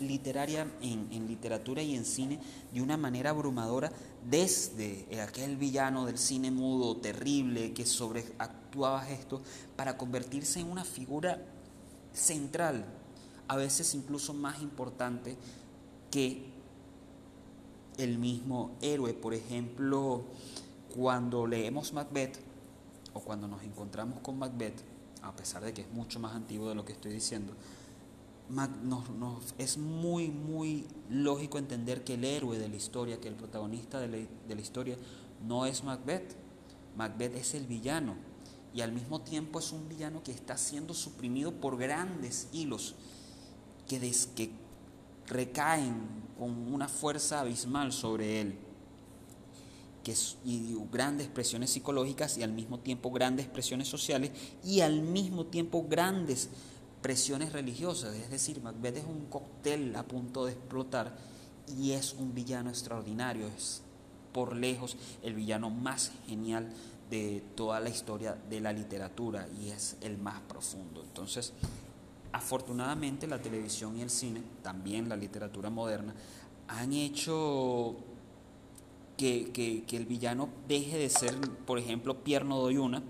literaria, 0.00 0.66
en, 0.80 1.26
literatura 1.26 1.82
y 1.82 1.94
en 1.94 2.04
cine 2.04 2.38
de 2.72 2.82
una 2.82 2.96
manera 2.96 3.30
abrumadora 3.30 3.92
desde 4.28 5.06
aquel 5.20 5.56
villano 5.56 6.06
del 6.06 6.18
cine 6.18 6.50
mudo 6.50 6.96
terrible 6.96 7.72
que 7.72 7.86
sobreactuaba 7.86 9.08
esto 9.10 9.42
para 9.76 9.96
convertirse 9.96 10.60
en 10.60 10.70
una 10.70 10.84
figura 10.84 11.42
central, 12.12 12.84
a 13.48 13.56
veces 13.56 13.94
incluso 13.94 14.34
más 14.34 14.60
importante 14.62 15.36
que 16.10 16.44
el 17.98 18.18
mismo 18.18 18.72
héroe. 18.80 19.14
Por 19.14 19.34
ejemplo, 19.34 20.24
cuando 20.94 21.46
leemos 21.46 21.92
Macbeth 21.92 22.38
o 23.14 23.20
cuando 23.20 23.48
nos 23.48 23.62
encontramos 23.62 24.20
con 24.20 24.38
Macbeth, 24.38 24.80
a 25.22 25.34
pesar 25.34 25.64
de 25.64 25.72
que 25.72 25.82
es 25.82 25.90
mucho 25.90 26.18
más 26.18 26.34
antiguo 26.34 26.68
de 26.68 26.74
lo 26.74 26.84
que 26.84 26.92
estoy 26.92 27.12
diciendo, 27.12 27.54
es 29.58 29.78
muy, 29.78 30.28
muy 30.28 30.86
lógico 31.08 31.58
entender 31.58 32.04
que 32.04 32.14
el 32.14 32.24
héroe 32.24 32.58
de 32.58 32.68
la 32.68 32.76
historia, 32.76 33.20
que 33.20 33.28
el 33.28 33.34
protagonista 33.34 33.98
de 34.00 34.08
la, 34.08 34.16
de 34.16 34.54
la 34.54 34.60
historia, 34.60 34.96
no 35.46 35.66
es 35.66 35.84
Macbeth. 35.84 36.36
Macbeth 36.96 37.34
es 37.36 37.54
el 37.54 37.66
villano 37.66 38.14
y 38.74 38.80
al 38.80 38.92
mismo 38.92 39.20
tiempo 39.20 39.58
es 39.58 39.72
un 39.72 39.88
villano 39.88 40.22
que 40.22 40.32
está 40.32 40.56
siendo 40.56 40.94
suprimido 40.94 41.52
por 41.52 41.76
grandes 41.76 42.48
hilos 42.52 42.94
que, 43.88 43.98
que 44.34 44.50
recaen 45.26 45.94
con 46.38 46.50
una 46.72 46.88
fuerza 46.88 47.40
abismal 47.40 47.92
sobre 47.92 48.40
él. 48.40 48.58
Que 50.02 50.14
y 50.44 50.76
grandes 50.90 51.28
presiones 51.28 51.70
psicológicas 51.70 52.36
y 52.36 52.42
al 52.42 52.52
mismo 52.52 52.80
tiempo 52.80 53.10
grandes 53.12 53.46
presiones 53.46 53.88
sociales 53.88 54.32
y 54.64 54.80
al 54.80 55.00
mismo 55.00 55.46
tiempo 55.46 55.86
grandes 55.88 56.48
presiones 57.02 57.52
religiosas. 57.52 58.14
Es 58.14 58.30
decir, 58.30 58.62
Macbeth 58.62 58.98
es 58.98 59.04
un 59.04 59.26
cóctel 59.26 59.94
a 59.96 60.04
punto 60.04 60.46
de 60.46 60.52
explotar 60.52 61.14
y 61.78 61.92
es 61.92 62.14
un 62.14 62.34
villano 62.34 62.70
extraordinario. 62.70 63.46
Es 63.48 63.82
por 64.32 64.56
lejos 64.56 64.96
el 65.22 65.34
villano 65.34 65.68
más 65.68 66.12
genial 66.26 66.72
de 67.10 67.42
toda 67.54 67.78
la 67.80 67.90
historia 67.90 68.38
de 68.48 68.60
la 68.60 68.72
literatura 68.72 69.46
y 69.60 69.68
es 69.68 69.96
el 70.00 70.16
más 70.16 70.40
profundo. 70.40 71.02
Entonces, 71.02 71.52
afortunadamente 72.32 73.26
la 73.26 73.38
televisión 73.38 73.98
y 73.98 74.02
el 74.02 74.08
cine, 74.08 74.42
también 74.62 75.08
la 75.08 75.16
literatura 75.16 75.68
moderna, 75.68 76.14
han 76.68 76.92
hecho 76.94 77.96
que, 79.16 79.84
el 79.92 80.06
villano 80.06 80.48
deje 80.66 80.98
de 80.98 81.10
ser, 81.10 81.38
por 81.66 81.78
ejemplo, 81.78 82.24
Pierno 82.24 82.58
Doyuna, 82.58 83.02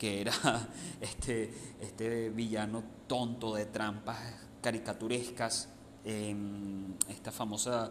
que 0.00 0.22
era 0.22 0.32
este, 1.02 1.52
este 1.78 2.30
villano 2.30 2.82
tonto 3.06 3.54
de 3.54 3.66
trampas 3.66 4.18
caricaturescas, 4.62 5.68
en 6.02 6.96
esta 7.10 7.30
famosa 7.30 7.90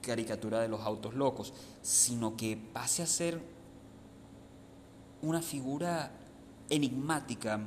caricatura 0.00 0.60
de 0.60 0.68
los 0.68 0.80
autos 0.82 1.14
locos, 1.14 1.52
sino 1.82 2.36
que 2.36 2.56
pase 2.56 3.02
a 3.02 3.06
ser 3.06 3.40
una 5.22 5.42
figura 5.42 6.12
enigmática, 6.70 7.58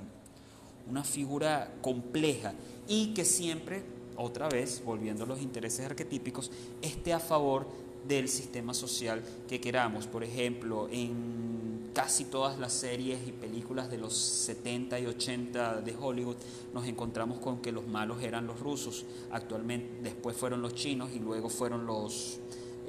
una 0.90 1.04
figura 1.04 1.74
compleja 1.82 2.54
y 2.88 3.14
que 3.14 3.26
siempre, 3.26 3.84
otra 4.16 4.48
vez, 4.48 4.82
volviendo 4.86 5.26
a 5.26 5.28
los 5.28 5.42
intereses 5.42 5.86
arquetípicos, 5.86 6.50
esté 6.82 7.12
a 7.12 7.20
favor 7.20 7.68
del 8.08 8.30
sistema 8.30 8.74
social 8.74 9.22
que 9.50 9.60
queramos. 9.60 10.08
Por 10.08 10.24
ejemplo, 10.24 10.88
en 10.90 11.69
casi 12.00 12.24
todas 12.24 12.58
las 12.58 12.72
series 12.72 13.28
y 13.28 13.34
películas 13.34 13.92
de 13.92 13.98
los 13.98 14.14
70 14.14 15.02
y 15.02 15.06
80 15.06 15.82
de 15.82 15.94
Hollywood 16.00 16.38
nos 16.74 16.88
encontramos 16.88 17.40
con 17.40 17.62
que 17.62 17.74
los 17.74 17.90
malos 17.90 18.24
eran 18.24 18.48
los 18.48 18.62
rusos, 18.62 19.06
actualmente 19.32 20.00
después 20.02 20.38
fueron 20.38 20.62
los 20.62 20.74
chinos 20.76 21.10
y 21.14 21.20
luego 21.20 21.50
fueron 21.50 21.86
los 21.86 22.40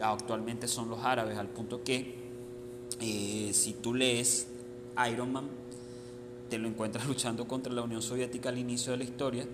actualmente 0.01 0.69
son 0.69 0.91
los 0.91 1.01
árabes, 1.01 1.37
al 1.39 1.49
punto 1.49 1.83
que 1.83 2.15
eh, 3.01 3.51
si 3.53 3.73
tú 3.73 3.95
lees 3.95 4.47
Iron 5.11 5.33
Man, 5.33 5.49
te 6.49 6.59
lo 6.59 6.69
encuentras 6.69 7.05
luchando 7.09 7.49
contra 7.49 7.73
la 7.73 7.83
Unión 7.83 8.03
Soviética 8.03 8.51
al 8.51 8.59
inicio 8.59 8.93
de 8.93 8.99
la 8.99 9.05
historia, 9.05 9.45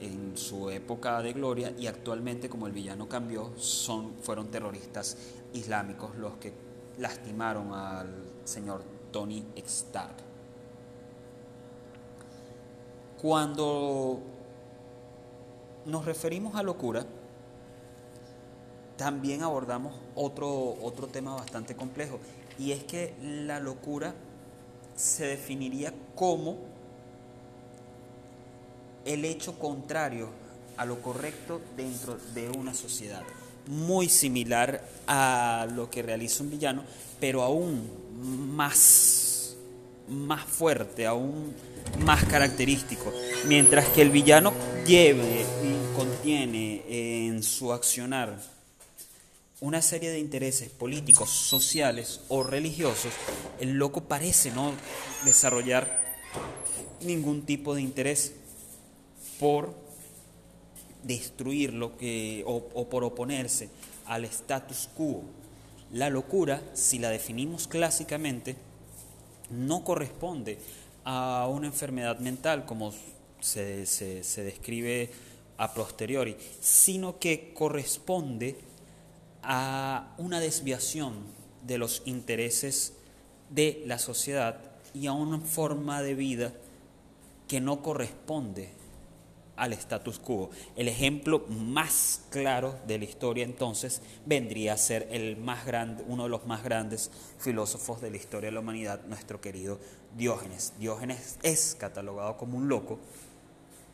en 0.00 0.38
su 0.38 0.70
época 0.70 1.20
de 1.20 1.34
gloria, 1.34 1.74
y 1.78 1.86
actualmente, 1.86 2.48
como 2.48 2.66
el 2.66 2.72
villano 2.72 3.10
cambió, 3.10 3.52
son, 3.58 4.14
fueron 4.22 4.50
terroristas 4.50 5.18
islámicos 5.52 6.16
los 6.16 6.38
que 6.38 6.69
lastimaron 7.00 7.72
al 7.72 8.08
señor 8.44 8.82
Tony 9.10 9.44
Stark. 9.56 10.14
Cuando 13.20 14.20
nos 15.86 16.04
referimos 16.04 16.54
a 16.54 16.62
locura, 16.62 17.04
también 18.96 19.42
abordamos 19.42 19.94
otro, 20.14 20.76
otro 20.82 21.06
tema 21.06 21.34
bastante 21.34 21.74
complejo, 21.74 22.20
y 22.58 22.72
es 22.72 22.84
que 22.84 23.14
la 23.22 23.58
locura 23.60 24.14
se 24.94 25.26
definiría 25.26 25.94
como 26.14 26.58
el 29.06 29.24
hecho 29.24 29.58
contrario 29.58 30.28
a 30.76 30.84
lo 30.84 31.00
correcto 31.00 31.60
dentro 31.76 32.16
de 32.34 32.50
una 32.50 32.74
sociedad. 32.74 33.22
Muy 33.70 34.08
similar 34.08 34.86
a 35.06 35.66
lo 35.74 35.88
que 35.88 36.02
realiza 36.02 36.42
un 36.42 36.50
villano, 36.50 36.84
pero 37.18 37.42
aún 37.42 37.88
más, 38.54 39.56
más 40.08 40.44
fuerte, 40.44 41.06
aún 41.06 41.54
más 42.04 42.24
característico. 42.24 43.12
Mientras 43.46 43.88
que 43.88 44.02
el 44.02 44.10
villano 44.10 44.52
lleve 44.86 45.46
y 45.64 45.96
contiene 45.96 46.82
en 47.28 47.42
su 47.42 47.72
accionar 47.72 48.36
una 49.60 49.82
serie 49.82 50.10
de 50.10 50.18
intereses 50.18 50.70
políticos, 50.70 51.30
sociales 51.30 52.22
o 52.28 52.42
religiosos, 52.42 53.12
el 53.60 53.72
loco 53.72 54.02
parece 54.02 54.50
no 54.50 54.72
desarrollar 55.24 56.00
ningún 57.02 57.42
tipo 57.42 57.74
de 57.74 57.82
interés 57.82 58.32
por 59.38 59.74
destruir 61.02 61.72
lo 61.72 61.96
que 61.96 62.42
o, 62.46 62.88
por 62.88 63.04
oponerse 63.04 63.68
al 64.06 64.24
status 64.24 64.88
quo. 64.96 65.22
La 65.92 66.10
locura, 66.10 66.62
si 66.74 66.98
la 66.98 67.10
definimos 67.10 67.66
clásicamente, 67.66 68.56
no 69.50 69.84
corresponde 69.84 70.58
a 71.04 71.48
una 71.50 71.66
enfermedad 71.66 72.18
mental 72.18 72.64
como 72.64 72.92
se, 73.40 73.86
se 73.86 74.44
describe 74.44 75.10
a 75.58 75.74
posteriori, 75.74 76.36
sino 76.60 77.18
que 77.18 77.52
corresponde 77.52 78.56
a 79.42 80.14
una 80.18 80.40
desviación 80.40 81.14
de 81.66 81.78
los 81.78 82.02
intereses 82.04 82.94
de 83.50 83.82
la 83.86 83.98
sociedad 83.98 84.60
y 84.94 85.06
a 85.06 85.12
una 85.12 85.40
forma 85.40 86.02
de 86.02 86.14
vida 86.14 86.52
que 87.48 87.60
no 87.60 87.82
corresponde 87.82 88.79
al 89.60 89.74
status 89.74 90.18
quo. 90.18 90.50
El 90.74 90.88
ejemplo 90.88 91.44
más 91.48 92.22
claro 92.30 92.74
de 92.86 92.98
la 92.98 93.04
historia 93.04 93.44
entonces 93.44 94.00
vendría 94.24 94.72
a 94.72 94.78
ser 94.78 95.06
el 95.10 95.36
más 95.36 95.66
grande, 95.66 96.02
uno 96.08 96.24
de 96.24 96.30
los 96.30 96.46
más 96.46 96.64
grandes 96.64 97.10
filósofos 97.38 98.00
de 98.00 98.10
la 98.10 98.16
historia 98.16 98.48
de 98.48 98.54
la 98.54 98.60
humanidad, 98.60 99.02
nuestro 99.06 99.40
querido 99.40 99.78
Diógenes. 100.16 100.72
Diógenes 100.78 101.38
es 101.42 101.76
catalogado 101.78 102.36
como 102.36 102.56
un 102.56 102.68
loco 102.68 102.98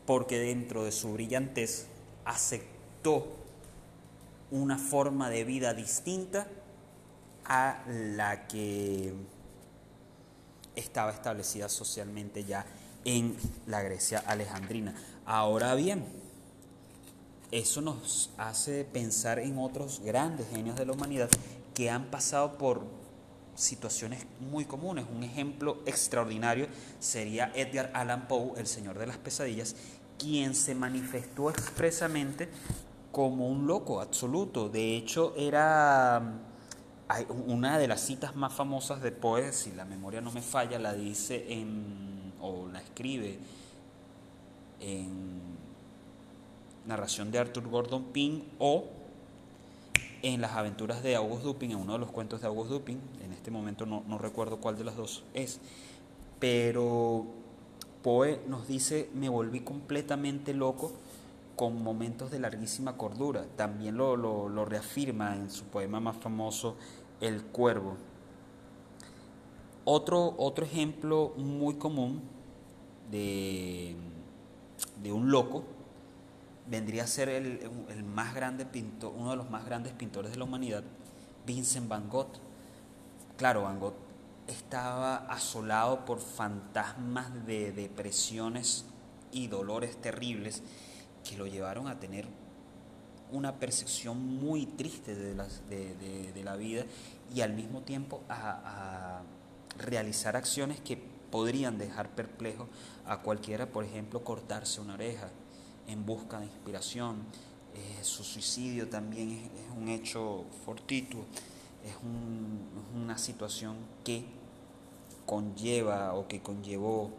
porque 0.06 0.38
dentro 0.38 0.84
de 0.84 0.92
su 0.92 1.12
brillantez 1.12 1.88
aceptó 2.24 3.26
una 4.52 4.78
forma 4.78 5.28
de 5.28 5.44
vida 5.44 5.74
distinta 5.74 6.46
a 7.44 7.82
la 7.88 8.46
que 8.46 9.12
estaba 10.76 11.10
establecida 11.10 11.68
socialmente 11.68 12.44
ya 12.44 12.64
en 13.04 13.36
la 13.66 13.82
Grecia 13.82 14.22
alejandrina. 14.26 14.94
Ahora 15.28 15.74
bien, 15.74 16.04
eso 17.50 17.80
nos 17.80 18.30
hace 18.38 18.84
pensar 18.84 19.40
en 19.40 19.58
otros 19.58 20.00
grandes 20.04 20.48
genios 20.50 20.76
de 20.76 20.86
la 20.86 20.92
humanidad 20.92 21.28
que 21.74 21.90
han 21.90 22.12
pasado 22.12 22.56
por 22.58 22.84
situaciones 23.56 24.24
muy 24.38 24.66
comunes. 24.66 25.04
Un 25.12 25.24
ejemplo 25.24 25.78
extraordinario 25.84 26.68
sería 27.00 27.50
Edgar 27.56 27.90
Allan 27.92 28.28
Poe, 28.28 28.52
el 28.56 28.68
Señor 28.68 29.00
de 29.00 29.08
las 29.08 29.16
Pesadillas, 29.16 29.74
quien 30.16 30.54
se 30.54 30.76
manifestó 30.76 31.50
expresamente 31.50 32.48
como 33.10 33.48
un 33.48 33.66
loco 33.66 34.00
absoluto. 34.00 34.68
De 34.68 34.96
hecho, 34.96 35.34
era 35.36 36.22
una 37.48 37.78
de 37.78 37.88
las 37.88 38.00
citas 38.00 38.36
más 38.36 38.52
famosas 38.52 39.02
de 39.02 39.10
Poe, 39.10 39.52
si 39.52 39.72
la 39.72 39.84
memoria 39.84 40.20
no 40.20 40.30
me 40.30 40.42
falla, 40.42 40.78
la 40.78 40.94
dice 40.94 41.52
en, 41.52 42.32
o 42.40 42.68
la 42.68 42.80
escribe 42.80 43.40
en 44.80 45.40
narración 46.86 47.30
de 47.30 47.38
Arthur 47.38 47.68
Gordon 47.68 48.04
Pym 48.12 48.42
o 48.58 48.84
en 50.22 50.40
las 50.40 50.52
aventuras 50.52 51.02
de 51.02 51.16
August 51.16 51.44
Dupin, 51.44 51.72
en 51.72 51.78
uno 51.78 51.94
de 51.94 51.98
los 51.98 52.10
cuentos 52.10 52.40
de 52.40 52.46
August 52.46 52.70
Dupin, 52.70 53.00
en 53.24 53.32
este 53.32 53.50
momento 53.50 53.86
no, 53.86 54.02
no 54.06 54.18
recuerdo 54.18 54.58
cuál 54.58 54.76
de 54.76 54.84
las 54.84 54.96
dos 54.96 55.24
es, 55.34 55.60
pero 56.38 57.26
Poe 58.02 58.40
nos 58.46 58.68
dice, 58.68 59.10
me 59.14 59.28
volví 59.28 59.60
completamente 59.60 60.54
loco 60.54 60.92
con 61.56 61.82
momentos 61.82 62.30
de 62.30 62.38
larguísima 62.38 62.96
cordura. 62.96 63.46
También 63.56 63.96
lo, 63.96 64.64
reafirma 64.64 65.34
en 65.34 65.50
su 65.50 65.64
poema 65.64 65.98
más 65.98 66.16
famoso, 66.16 66.76
El 67.20 67.42
Cuervo. 67.42 67.96
Otro, 69.84 70.34
otro 70.38 70.64
ejemplo 70.64 71.32
muy 71.36 71.74
común 71.74 72.20
de, 73.10 73.96
de 75.02 75.12
un 75.12 75.30
loco 75.30 75.64
vendría 76.68 77.04
a 77.04 77.06
ser 77.06 77.28
el, 77.28 77.60
el, 77.88 78.04
más 78.04 78.34
grande 78.34 78.66
pintor, 78.66 79.12
uno 79.16 79.30
de 79.30 79.36
los 79.36 79.50
más 79.50 79.64
grandes 79.64 79.92
pintores 79.92 80.32
de 80.32 80.38
la 80.38 80.44
humanidad, 80.44 80.82
Vincent 81.46 81.88
Van 81.88 82.08
Gogh. 82.08 82.32
Claro, 83.36 83.62
Van 83.62 83.78
Gogh 83.78 83.94
estaba 84.46 85.16
asolado 85.26 86.04
por 86.04 86.20
fantasmas 86.20 87.46
de 87.46 87.72
depresiones 87.72 88.84
y 89.32 89.48
dolores 89.48 90.00
terribles 90.00 90.62
que 91.28 91.36
lo 91.36 91.46
llevaron 91.46 91.88
a 91.88 91.98
tener 91.98 92.26
una 93.32 93.58
percepción 93.58 94.24
muy 94.24 94.66
triste 94.66 95.14
de, 95.14 95.34
de, 95.34 96.44
la 96.44 96.56
vida 96.56 96.84
y 97.34 97.40
al 97.40 97.52
mismo 97.54 97.82
tiempo 97.82 98.22
a, 98.28 99.22
realizar 99.78 100.36
acciones 100.36 100.80
que 100.80 100.98
podrían 101.30 101.78
dejar 101.78 102.10
perplejo 102.14 102.68
a 103.06 103.18
cualquiera, 103.22 103.66
por 103.66 103.84
ejemplo, 103.84 104.24
cortarse 104.24 104.80
una 104.80 104.94
oreja 104.94 105.28
en 105.88 106.04
busca 106.04 106.40
de 106.40 106.46
inspiración. 106.46 107.16
Eh, 107.74 108.02
su 108.02 108.24
suicidio 108.24 108.88
también 108.88 109.32
es, 109.32 109.76
un 109.76 109.88
hecho 109.88 110.44
fortuito, 110.64 111.18
es 111.84 111.94
una 112.94 113.18
situación 113.18 113.76
que 114.02 114.24
conlleva 115.26 116.14
o 116.14 116.26
que 116.26 116.40
conllevó 116.40 117.10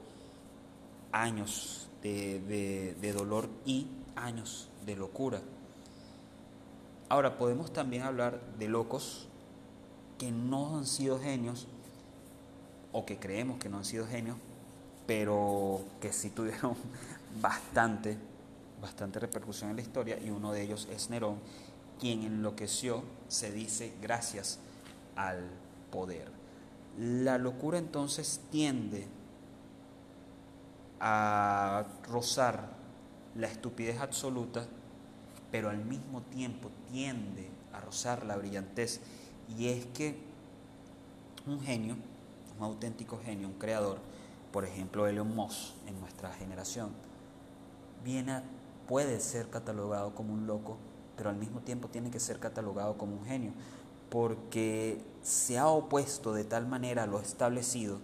años 1.11 1.89
de 2.01 3.13
dolor 3.13 3.49
y 3.65 3.87
años 4.15 4.69
de 4.85 4.95
locura. 4.95 5.41
Ahora, 7.09 7.37
podemos 7.37 7.71
también 7.71 8.03
hablar 8.03 8.41
de 8.59 8.67
locos 8.67 9.27
que 10.17 10.31
no 10.31 10.77
han 10.77 10.85
sido 10.85 11.19
genios 11.19 11.67
o 12.91 13.05
que 13.05 13.17
creemos 13.17 13.59
que 13.59 13.69
no 13.69 13.77
han 13.77 13.85
sido 13.85 14.07
genios, 14.07 14.37
pero 15.05 15.81
que 16.01 16.11
sí 16.13 16.29
tuvieron 16.29 16.75
bastante, 17.41 18.17
bastante 18.81 19.19
repercusión 19.19 19.69
en 19.69 19.77
la 19.77 19.81
historia 19.81 20.19
y 20.19 20.29
uno 20.29 20.51
de 20.51 20.63
ellos 20.63 20.87
es 20.91 21.09
Nerón, 21.09 21.39
quien 21.99 22.23
enloqueció, 22.23 23.03
se 23.27 23.51
dice, 23.51 23.93
gracias 24.01 24.59
al 25.15 25.49
poder. 25.91 26.31
La 26.97 27.37
locura 27.37 27.77
entonces 27.77 28.41
tiende 28.51 29.07
a 30.99 31.85
rozar 32.07 32.69
la 33.35 33.47
estupidez 33.47 33.99
absoluta 33.99 34.67
pero 35.51 35.69
al 35.69 35.83
mismo 35.83 36.21
tiempo 36.21 36.69
tiende 36.91 37.49
a 37.73 37.79
rozar 37.79 38.25
la 38.25 38.37
brillantez. 38.37 38.99
Y 39.57 39.67
es 39.67 39.85
que 39.87 40.15
un 41.45 41.61
genio, 41.61 41.95
un 42.57 42.63
auténtico 42.63 43.19
genio, 43.23 43.47
un 43.47 43.55
creador, 43.55 43.99
por 44.51 44.65
ejemplo 44.65 45.07
Elon 45.07 45.35
Musk 45.35 45.73
en 45.87 45.99
nuestra 45.99 46.31
generación, 46.33 46.91
viene 48.03 48.41
puede 48.87 49.19
ser 49.19 49.49
catalogado 49.49 50.15
como 50.15 50.33
un 50.33 50.47
loco, 50.47 50.77
pero 51.15 51.29
al 51.29 51.35
mismo 51.35 51.59
tiempo 51.59 51.89
tiene 51.89 52.09
que 52.09 52.19
ser 52.19 52.39
catalogado 52.39 52.97
como 52.97 53.17
un 53.17 53.25
genio, 53.25 53.51
porque 54.09 55.01
se 55.21 55.57
ha 55.57 55.67
opuesto 55.67 56.33
de 56.33 56.45
tal 56.45 56.67
manera 56.67 57.03
a 57.03 57.07
lo 57.07 57.19
establecido 57.19 57.99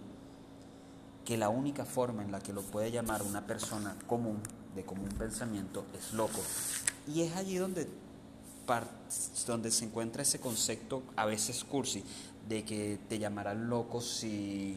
que 1.24 1.38
la 1.38 1.48
única 1.48 1.86
forma 1.86 2.22
en 2.22 2.30
la 2.30 2.40
que 2.40 2.52
lo 2.52 2.60
puede 2.60 2.90
llamar 2.90 3.22
una 3.22 3.46
persona 3.46 3.96
común, 4.06 4.40
de 4.74 4.84
común 4.84 5.08
pensamiento, 5.18 5.86
es 5.98 6.12
loco. 6.12 6.40
Y 7.08 7.22
es 7.22 7.34
allí 7.34 7.56
donde, 7.56 7.88
donde 9.46 9.70
se 9.70 9.86
encuentra 9.86 10.22
ese 10.22 10.38
concepto, 10.38 11.02
a 11.16 11.24
veces 11.24 11.64
cursi, 11.64 12.04
de 12.48 12.64
que 12.64 12.98
te 13.08 13.18
llamarán 13.18 13.68
loco 13.68 14.00
si, 14.00 14.76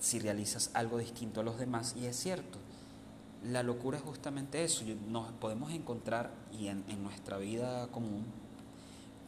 si 0.00 0.18
realizas 0.18 0.70
algo 0.74 0.98
distinto 0.98 1.40
a 1.40 1.44
los 1.44 1.58
demás. 1.58 1.94
Y 2.00 2.06
es 2.06 2.16
cierto, 2.16 2.58
la 3.44 3.62
locura 3.62 3.98
es 3.98 4.04
justamente 4.04 4.64
eso. 4.64 4.84
Nos 5.08 5.30
podemos 5.32 5.72
encontrar, 5.72 6.30
y 6.52 6.68
en, 6.68 6.84
en 6.88 7.02
nuestra 7.02 7.38
vida 7.38 7.88
común, 7.88 8.24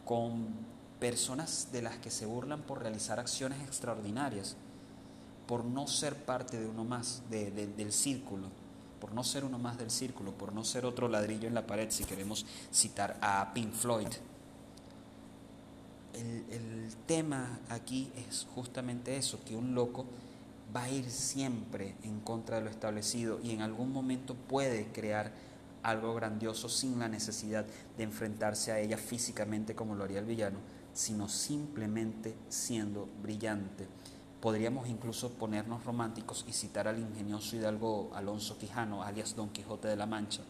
con 0.05 0.47
personas 0.99 1.69
de 1.71 1.81
las 1.81 1.97
que 1.97 2.11
se 2.11 2.25
burlan 2.25 2.61
por 2.61 2.81
realizar 2.81 3.19
acciones 3.19 3.61
extraordinarias, 3.61 4.55
por 5.47 5.65
no 5.65 5.87
ser 5.87 6.15
parte 6.15 6.59
de 6.59 6.67
uno 6.67 6.83
más, 6.83 7.23
del 7.29 7.91
círculo 7.91 8.49
por 9.03 9.11
no 9.11 9.25
ser 9.25 9.43
uno 9.43 9.59
más 9.59 9.77
del 9.77 9.91
círculo, 9.91 10.31
por 10.31 10.53
no 10.53 10.63
ser 10.63 10.85
otro 10.85 11.09
ladrillo 11.09 11.45
en 11.49 11.53
la 11.53 11.67
pared, 11.67 11.89
si 11.89 12.05
queremos 12.05 12.45
citar 12.71 13.17
a 13.19 13.51
Pink 13.53 13.73
Floyd. 13.73 14.07
El, 16.13 16.91
tema 17.07 17.59
aquí 17.69 18.09
es 18.15 18.47
justamente 18.55 19.17
eso, 19.17 19.39
que 19.43 19.57
un 19.57 19.75
loco 19.75 20.05
va 20.73 20.83
a 20.83 20.89
ir 20.89 21.09
siempre 21.09 21.95
en 22.03 22.21
contra 22.21 22.57
de 22.57 22.63
lo 22.63 22.69
establecido 22.69 23.39
y 23.43 23.51
en 23.51 23.61
algún 23.61 23.91
momento 23.91 24.33
puede 24.33 24.87
crear 24.93 25.33
algo 25.81 26.15
grandioso 26.15 26.69
sin 26.69 26.99
la 26.99 27.09
necesidad 27.09 27.65
de 27.97 28.03
enfrentarse 28.03 28.71
a 28.71 28.79
ella 28.79 28.97
físicamente 28.97 29.75
como 29.75 29.95
lo 29.95 30.05
haría 30.05 30.19
el 30.19 30.25
villano, 30.25 30.59
sino 30.93 31.27
simplemente 31.27 32.35
siendo 32.47 33.09
brillante. 33.21 33.87
Podríamos 34.39 34.87
incluso 34.87 35.31
ponernos 35.31 35.83
románticos 35.83 36.45
y 36.47 36.53
citar 36.53 36.87
al 36.87 36.99
ingenioso 36.99 37.55
hidalgo 37.55 38.11
Alonso 38.13 38.57
Quijano, 38.57 39.03
alias 39.03 39.35
Don 39.35 39.49
Quijote 39.49 39.89
de 39.89 39.95
la 39.97 40.05
Mancha, 40.05 40.43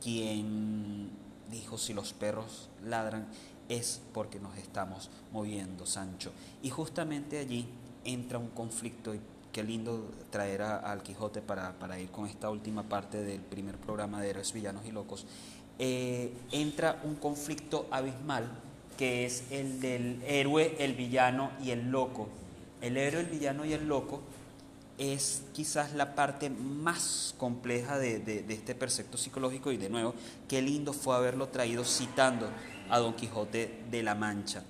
quien 0.00 1.10
dijo, 1.50 1.78
si 1.78 1.94
los 1.94 2.12
perros 2.12 2.68
ladran 2.84 3.26
es 3.68 4.00
porque 4.12 4.38
nos 4.38 4.56
estamos 4.56 5.10
moviendo, 5.32 5.86
Sancho. 5.86 6.32
Y 6.62 6.70
justamente 6.70 7.38
allí 7.38 7.66
entra 8.04 8.38
un 8.38 8.48
conflicto, 8.48 9.14
y 9.14 9.20
qué 9.52 9.62
lindo 9.62 10.10
traer 10.30 10.62
al 10.62 11.02
Quijote 11.02 11.40
para, 11.40 11.98
ir 11.98 12.10
con 12.10 12.26
esta 12.26 12.50
última 12.50 12.82
parte 12.82 13.22
del 13.22 13.40
primer 13.40 13.76
programa 13.76 14.20
de 14.20 14.30
Héroes, 14.30 14.52
Villanos 14.52 14.84
y 14.86 14.92
Locos. 14.92 15.26
Eh, 15.78 16.32
entra 16.52 17.00
un 17.04 17.16
conflicto 17.16 17.86
abismal 17.90 18.48
que 18.96 19.26
es 19.26 19.44
el 19.50 19.80
del 19.80 20.22
héroe, 20.26 20.76
el 20.78 20.94
villano 20.94 21.50
y 21.62 21.70
el 21.70 21.90
loco. 21.90 22.28
El 22.80 22.96
héroe, 22.96 23.22
el 23.22 23.26
villano 23.26 23.64
y 23.64 23.72
el 23.72 23.88
loco 23.88 24.20
es 24.98 25.42
quizás 25.52 25.92
la 25.94 26.14
parte 26.14 26.50
más 26.50 27.34
compleja 27.38 27.98
de, 27.98 28.44
este 28.48 28.74
percepto 28.74 29.18
psicológico 29.18 29.72
y 29.72 29.76
de 29.76 29.90
nuevo, 29.90 30.14
qué 30.48 30.62
lindo 30.62 30.92
fue 30.92 31.16
haberlo 31.16 31.48
traído 31.48 31.84
citando 31.84 32.48
a 32.88 32.98
Don 32.98 33.14
Quijote 33.14 33.82
de 33.90 34.02
la 34.02 34.14
Mancha. 34.14 34.62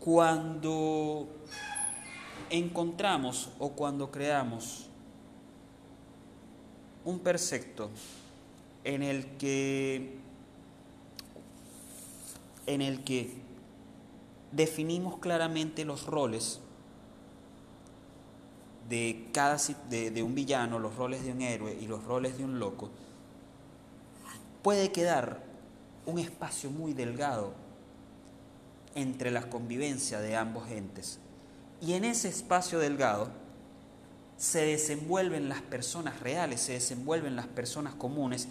Cuando 0.00 1.28
encontramos 2.50 3.50
o 3.58 3.70
cuando 3.70 4.10
creamos 4.10 4.86
un 7.04 7.20
percepto 7.20 7.90
en 8.84 9.02
el 9.02 9.26
que 9.36 10.18
en 12.66 12.82
el 12.82 13.04
que 13.04 13.32
definimos 14.50 15.18
claramente 15.18 15.84
los 15.84 16.06
roles 16.06 16.60
de, 18.88 19.28
cada, 19.32 19.56
de, 19.90 20.22
un 20.22 20.34
villano, 20.34 20.78
los 20.78 20.96
roles 20.96 21.24
de 21.24 21.32
un 21.32 21.42
héroe 21.42 21.76
y 21.80 21.86
los 21.86 22.04
roles 22.04 22.38
de 22.38 22.44
un 22.44 22.58
loco, 22.58 22.90
puede 24.62 24.92
quedar 24.92 25.42
un 26.06 26.18
espacio 26.18 26.70
muy 26.70 26.92
delgado 26.92 27.54
entre 28.94 29.30
la 29.30 29.48
convivencia 29.50 30.20
de 30.20 30.36
ambos 30.36 30.70
entes. 30.70 31.18
Y 31.80 31.92
en 31.92 32.04
ese 32.04 32.28
espacio 32.28 32.78
delgado 32.78 33.28
se 34.36 34.64
desenvuelven 34.64 35.48
las 35.48 35.62
personas 35.62 36.20
reales, 36.20 36.60
se 36.60 36.72
desenvuelven 36.72 37.36
las 37.36 37.46
personas 37.46 37.94
comunes 37.94 38.48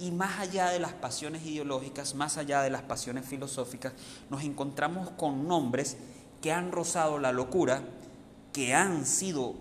y 0.00 0.10
más 0.12 0.40
allá 0.40 0.70
de 0.70 0.78
las 0.78 0.94
pasiones 0.94 1.44
ideológicas, 1.44 2.14
más 2.14 2.38
allá 2.38 2.62
de 2.62 2.70
las 2.70 2.82
pasiones 2.82 3.26
filosóficas, 3.26 3.92
nos 4.30 4.42
encontramos 4.42 5.10
con 5.10 5.46
nombres 5.46 5.98
que 6.40 6.52
han 6.52 6.72
rozado 6.72 7.18
la 7.18 7.32
locura, 7.32 7.82
que 8.52 8.74
han 8.74 9.06
sido 9.06 9.54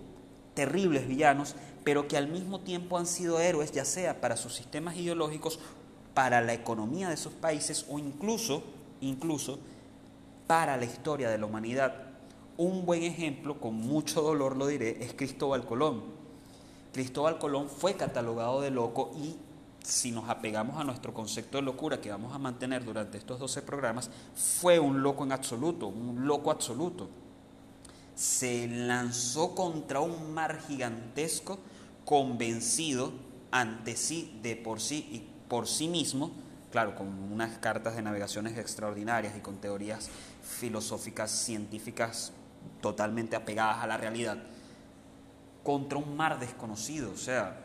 terribles 0.54 1.08
villanos, 1.08 1.56
pero 1.84 2.08
que 2.08 2.18
al 2.18 2.28
mismo 2.28 2.60
tiempo 2.60 2.98
han 2.98 3.06
sido 3.06 3.40
héroes, 3.40 3.72
ya 3.72 3.86
sea 3.86 4.22
para 4.22 4.38
sus 4.38 4.56
sistemas 4.56 4.98
ideológicos, 4.98 5.60
para 6.14 6.42
la 6.42 6.54
economía 6.54 7.10
de 7.10 7.18
sus 7.18 7.34
países 7.34 7.86
o 7.90 8.00
incluso, 8.00 8.64
incluso 9.02 9.60
para 10.48 10.78
la 10.78 10.86
historia 10.86 11.30
de 11.30 11.38
la 11.38 11.46
humanidad. 11.46 11.94
Un 12.58 12.86
buen 12.86 13.04
ejemplo, 13.04 13.60
con 13.60 13.76
mucho 13.76 14.22
dolor 14.22 14.58
lo 14.58 14.68
diré, 14.68 15.04
es 15.04 15.14
Cristóbal 15.14 15.66
Colón. 15.66 16.04
Cristóbal 16.92 17.38
Colón 17.38 17.70
fue 17.70 17.94
catalogado 17.94 18.60
de 18.62 18.72
loco 18.72 19.12
y 19.16 19.36
si 19.84 20.12
nos 20.12 20.28
apegamos 20.30 20.80
a 20.80 20.84
nuestro 20.84 21.14
concepto 21.14 21.58
de 21.58 21.64
locura 21.64 22.02
que 22.02 22.12
vamos 22.12 22.34
a 22.34 22.40
mantener 22.40 22.84
durante 22.84 23.18
estos 23.18 23.40
12 23.40 23.62
programas, 23.62 24.10
fue 24.36 24.80
un 24.80 25.02
loco 25.02 25.24
en 25.24 25.32
absoluto, 25.32 25.88
un 25.88 26.28
loco 26.28 26.52
absoluto. 26.52 27.08
Se 28.20 28.68
lanzó 28.68 29.56
contra 29.56 30.02
un 30.02 30.34
mar 30.34 30.60
gigantesco, 30.68 31.58
convencido 32.04 33.14
ante 33.50 33.96
sí, 33.96 34.38
de 34.44 34.58
por 34.58 34.82
sí 34.82 35.08
y 35.10 35.24
por 35.48 35.70
sí 35.70 35.88
mismo, 35.88 36.32
claro, 36.70 36.96
con 36.96 37.08
unas 37.08 37.60
cartas 37.60 37.96
de 37.96 38.02
navegaciones 38.02 38.58
extraordinarias 38.58 39.38
y 39.38 39.40
con 39.40 39.56
teorías 39.62 40.10
filosóficas, 40.44 41.32
científicas 41.32 42.34
totalmente 42.82 43.38
apegadas 43.38 43.82
a 43.82 43.88
la 43.88 43.96
realidad, 43.96 44.38
contra 45.64 45.98
un 45.98 46.18
mar 46.18 46.42
desconocido, 46.42 47.12
o 47.14 47.18
sea, 47.18 47.58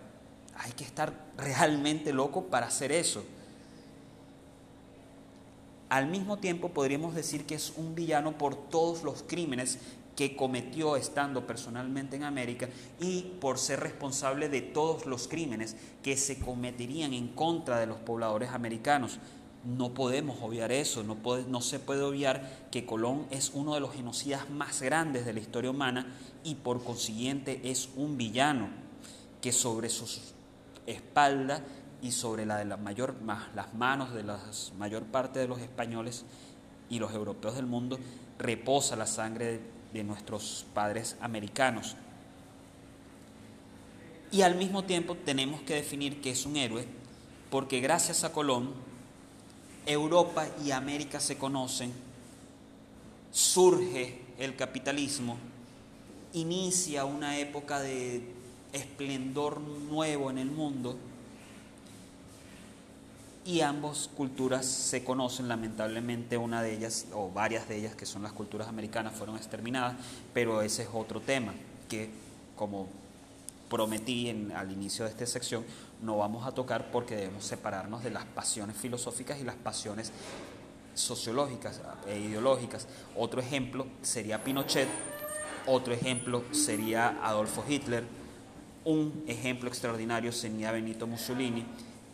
hay 0.56 0.70
que 0.70 0.84
estar 0.84 1.32
realmente 1.36 2.12
loco 2.12 2.44
para 2.44 2.68
hacer 2.68 2.92
eso. 2.92 3.24
Al 5.88 6.06
mismo 6.06 6.38
tiempo 6.38 6.68
podríamos 6.68 7.16
decir 7.16 7.44
que 7.44 7.56
es 7.56 7.72
un 7.76 7.96
villano 7.96 8.38
por 8.38 8.54
todos 8.54 9.02
los 9.02 9.24
crímenes 9.24 9.80
que 10.16 10.36
cometió 10.36 10.96
estando 10.96 11.46
personalmente 11.46 12.16
en 12.16 12.24
América 12.24 12.68
y 13.00 13.22
por 13.40 13.58
ser 13.58 13.80
responsable 13.80 14.48
de 14.48 14.62
todos 14.62 15.06
los 15.06 15.28
crímenes 15.28 15.76
que 16.02 16.16
se 16.16 16.38
cometerían 16.38 17.12
en 17.12 17.28
contra 17.28 17.78
de 17.78 17.86
los 17.86 17.98
pobladores 17.98 18.50
americanos. 18.50 19.18
No 19.64 19.94
podemos 19.94 20.38
obviar 20.42 20.72
eso, 20.72 21.02
no, 21.02 21.16
no 21.48 21.60
se 21.60 21.78
puede 21.78 22.02
obviar 22.02 22.68
que 22.70 22.84
Colón 22.84 23.26
es 23.30 23.50
uno 23.54 23.74
de 23.74 23.80
los 23.80 23.94
genocidas 23.94 24.50
más 24.50 24.82
grandes 24.82 25.24
de 25.24 25.32
la 25.32 25.40
historia 25.40 25.70
humana 25.70 26.06
y 26.44 26.56
por 26.56 26.84
consiguiente 26.84 27.60
es 27.64 27.88
un 27.96 28.18
villano 28.18 28.68
que 29.40 29.52
sobre 29.52 29.88
su 29.88 30.06
espalda 30.86 31.62
y 32.02 32.12
sobre 32.12 32.44
la 32.44 32.58
de 32.58 32.66
la 32.66 32.76
mayor, 32.76 33.14
las 33.54 33.72
manos 33.72 34.12
de 34.12 34.22
la 34.22 34.38
mayor 34.78 35.04
parte 35.04 35.38
de 35.38 35.48
los 35.48 35.60
españoles 35.60 36.26
y 36.90 36.98
los 36.98 37.14
europeos 37.14 37.56
del 37.56 37.64
mundo 37.66 37.98
reposa 38.38 38.96
la 38.96 39.06
sangre 39.06 39.46
de 39.46 39.73
nuestros 40.02 40.66
padres 40.74 41.16
americanos. 41.20 41.94
Y 44.32 44.42
al 44.42 44.56
mismo 44.56 44.82
tiempo 44.82 45.14
tenemos 45.14 45.60
que 45.60 45.74
definir 45.74 46.20
que 46.20 46.30
es 46.30 46.44
un 46.46 46.56
héroe 46.56 46.86
porque 47.50 47.78
gracias 47.78 48.24
a 48.24 48.32
Colón 48.32 48.72
Europa 49.86 50.48
y 50.64 50.72
América 50.72 51.20
se 51.20 51.38
conocen, 51.38 51.92
surge 53.30 54.22
el 54.38 54.56
capitalismo, 54.56 55.36
inicia 56.32 57.04
una 57.04 57.38
época 57.38 57.78
de 57.80 58.22
esplendor 58.72 59.60
nuevo 59.60 60.30
en 60.30 60.38
el 60.38 60.50
mundo 60.50 60.98
y 63.46 63.60
ambas 63.60 64.08
culturas 64.16 64.64
se 64.64 65.04
conocen, 65.04 65.48
lamentablemente 65.48 66.38
una 66.38 66.62
de 66.62 66.74
ellas, 66.74 67.06
o 67.12 67.30
varias 67.30 67.68
de 67.68 67.76
ellas, 67.76 67.94
que 67.94 68.06
son 68.06 68.22
las 68.22 68.32
culturas 68.32 68.68
americanas, 68.68 69.14
fueron 69.14 69.36
exterminadas, 69.36 69.96
pero 70.32 70.62
ese 70.62 70.84
es 70.84 70.88
otro 70.92 71.20
tema 71.20 71.52
que, 71.88 72.08
como 72.56 72.88
prometí 73.68 74.30
en, 74.30 74.52
al 74.52 74.72
inicio 74.72 75.04
de 75.04 75.10
esta 75.10 75.26
sección, 75.26 75.64
no 76.00 76.16
vamos 76.16 76.46
a 76.46 76.52
tocar 76.52 76.90
porque 76.90 77.16
debemos 77.16 77.44
separarnos 77.44 78.02
de 78.02 78.10
las 78.10 78.24
pasiones 78.24 78.76
filosóficas 78.76 79.38
y 79.40 79.44
las 79.44 79.56
pasiones 79.56 80.10
sociológicas 80.94 81.80
e 82.06 82.18
ideológicas. 82.18 82.86
Otro 83.16 83.40
ejemplo 83.40 83.86
sería 84.00 84.42
Pinochet, 84.42 84.88
otro 85.66 85.92
ejemplo 85.92 86.44
sería 86.52 87.18
Adolfo 87.22 87.64
Hitler, 87.68 88.04
un 88.84 89.24
ejemplo 89.26 89.68
extraordinario 89.68 90.32
sería 90.32 90.72
Benito 90.72 91.06
Mussolini 91.06 91.64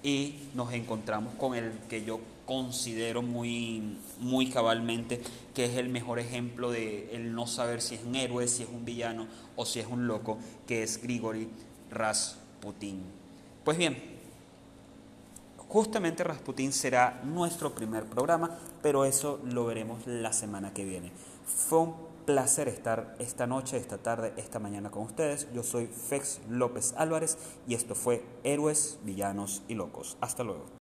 y 0.03 0.49
nos 0.55 0.73
encontramos 0.73 1.35
con 1.35 1.55
el 1.55 1.73
que 1.89 2.05
yo 2.05 2.21
considero 2.47 3.23
muy, 3.23 3.97
muy 4.19 4.51
cabalmente 4.51 5.21
que 5.55 5.67
es 5.67 5.77
el 5.77 5.89
mejor 5.89 6.19
ejemplo 6.19 6.71
de 6.71 7.15
el 7.15 7.35
no 7.35 7.47
saber 7.47 7.81
si 7.81 7.95
es 7.95 8.05
un 8.05 8.17
héroe, 8.17 8.49
si 8.49 8.65
es 8.65 8.69
un 8.69 8.85
villano 8.85 9.27
o 9.57 9.65
si 9.65 9.81
es 9.81 9.87
un 9.87 10.07
loco, 10.07 10.39
que 10.67 10.83
es 10.83 11.01
Grigori 11.03 11.49
Rasputin. 11.91 13.03
Pues 13.65 13.79
bien, 13.79 13.97
justamente 15.69 16.25
Rasputin 16.25 16.73
será 16.73 17.21
nuestro 17.25 17.75
primer 17.75 18.05
programa, 18.05 18.59
pero 18.83 19.05
eso 19.05 19.41
lo 19.45 19.67
veremos 19.67 20.07
la 20.07 20.33
semana 20.33 20.73
que 20.73 20.85
viene. 20.85 21.13
Fue 21.47 21.79
un 21.79 22.10
placer 22.31 22.69
estar 22.69 23.17
esta 23.19 23.49
noche, 23.49 23.77
esta 23.77 23.99
tarde, 23.99 24.33
esta 24.37 24.61
mañana 24.61 24.93
con 24.93 25.03
ustedes. 25.03 25.49
Yo 25.53 25.65
soy 25.65 25.89
Fex 25.89 26.41
López 26.49 26.95
Álvarez 26.97 27.37
y 27.67 27.75
esto 27.75 27.97
fue 27.97 28.23
Héroes, 28.45 29.01
Villanos 29.03 29.65
y 29.67 29.75
Locos. 29.75 30.17
Hasta 30.21 30.45
luego. 30.45 30.80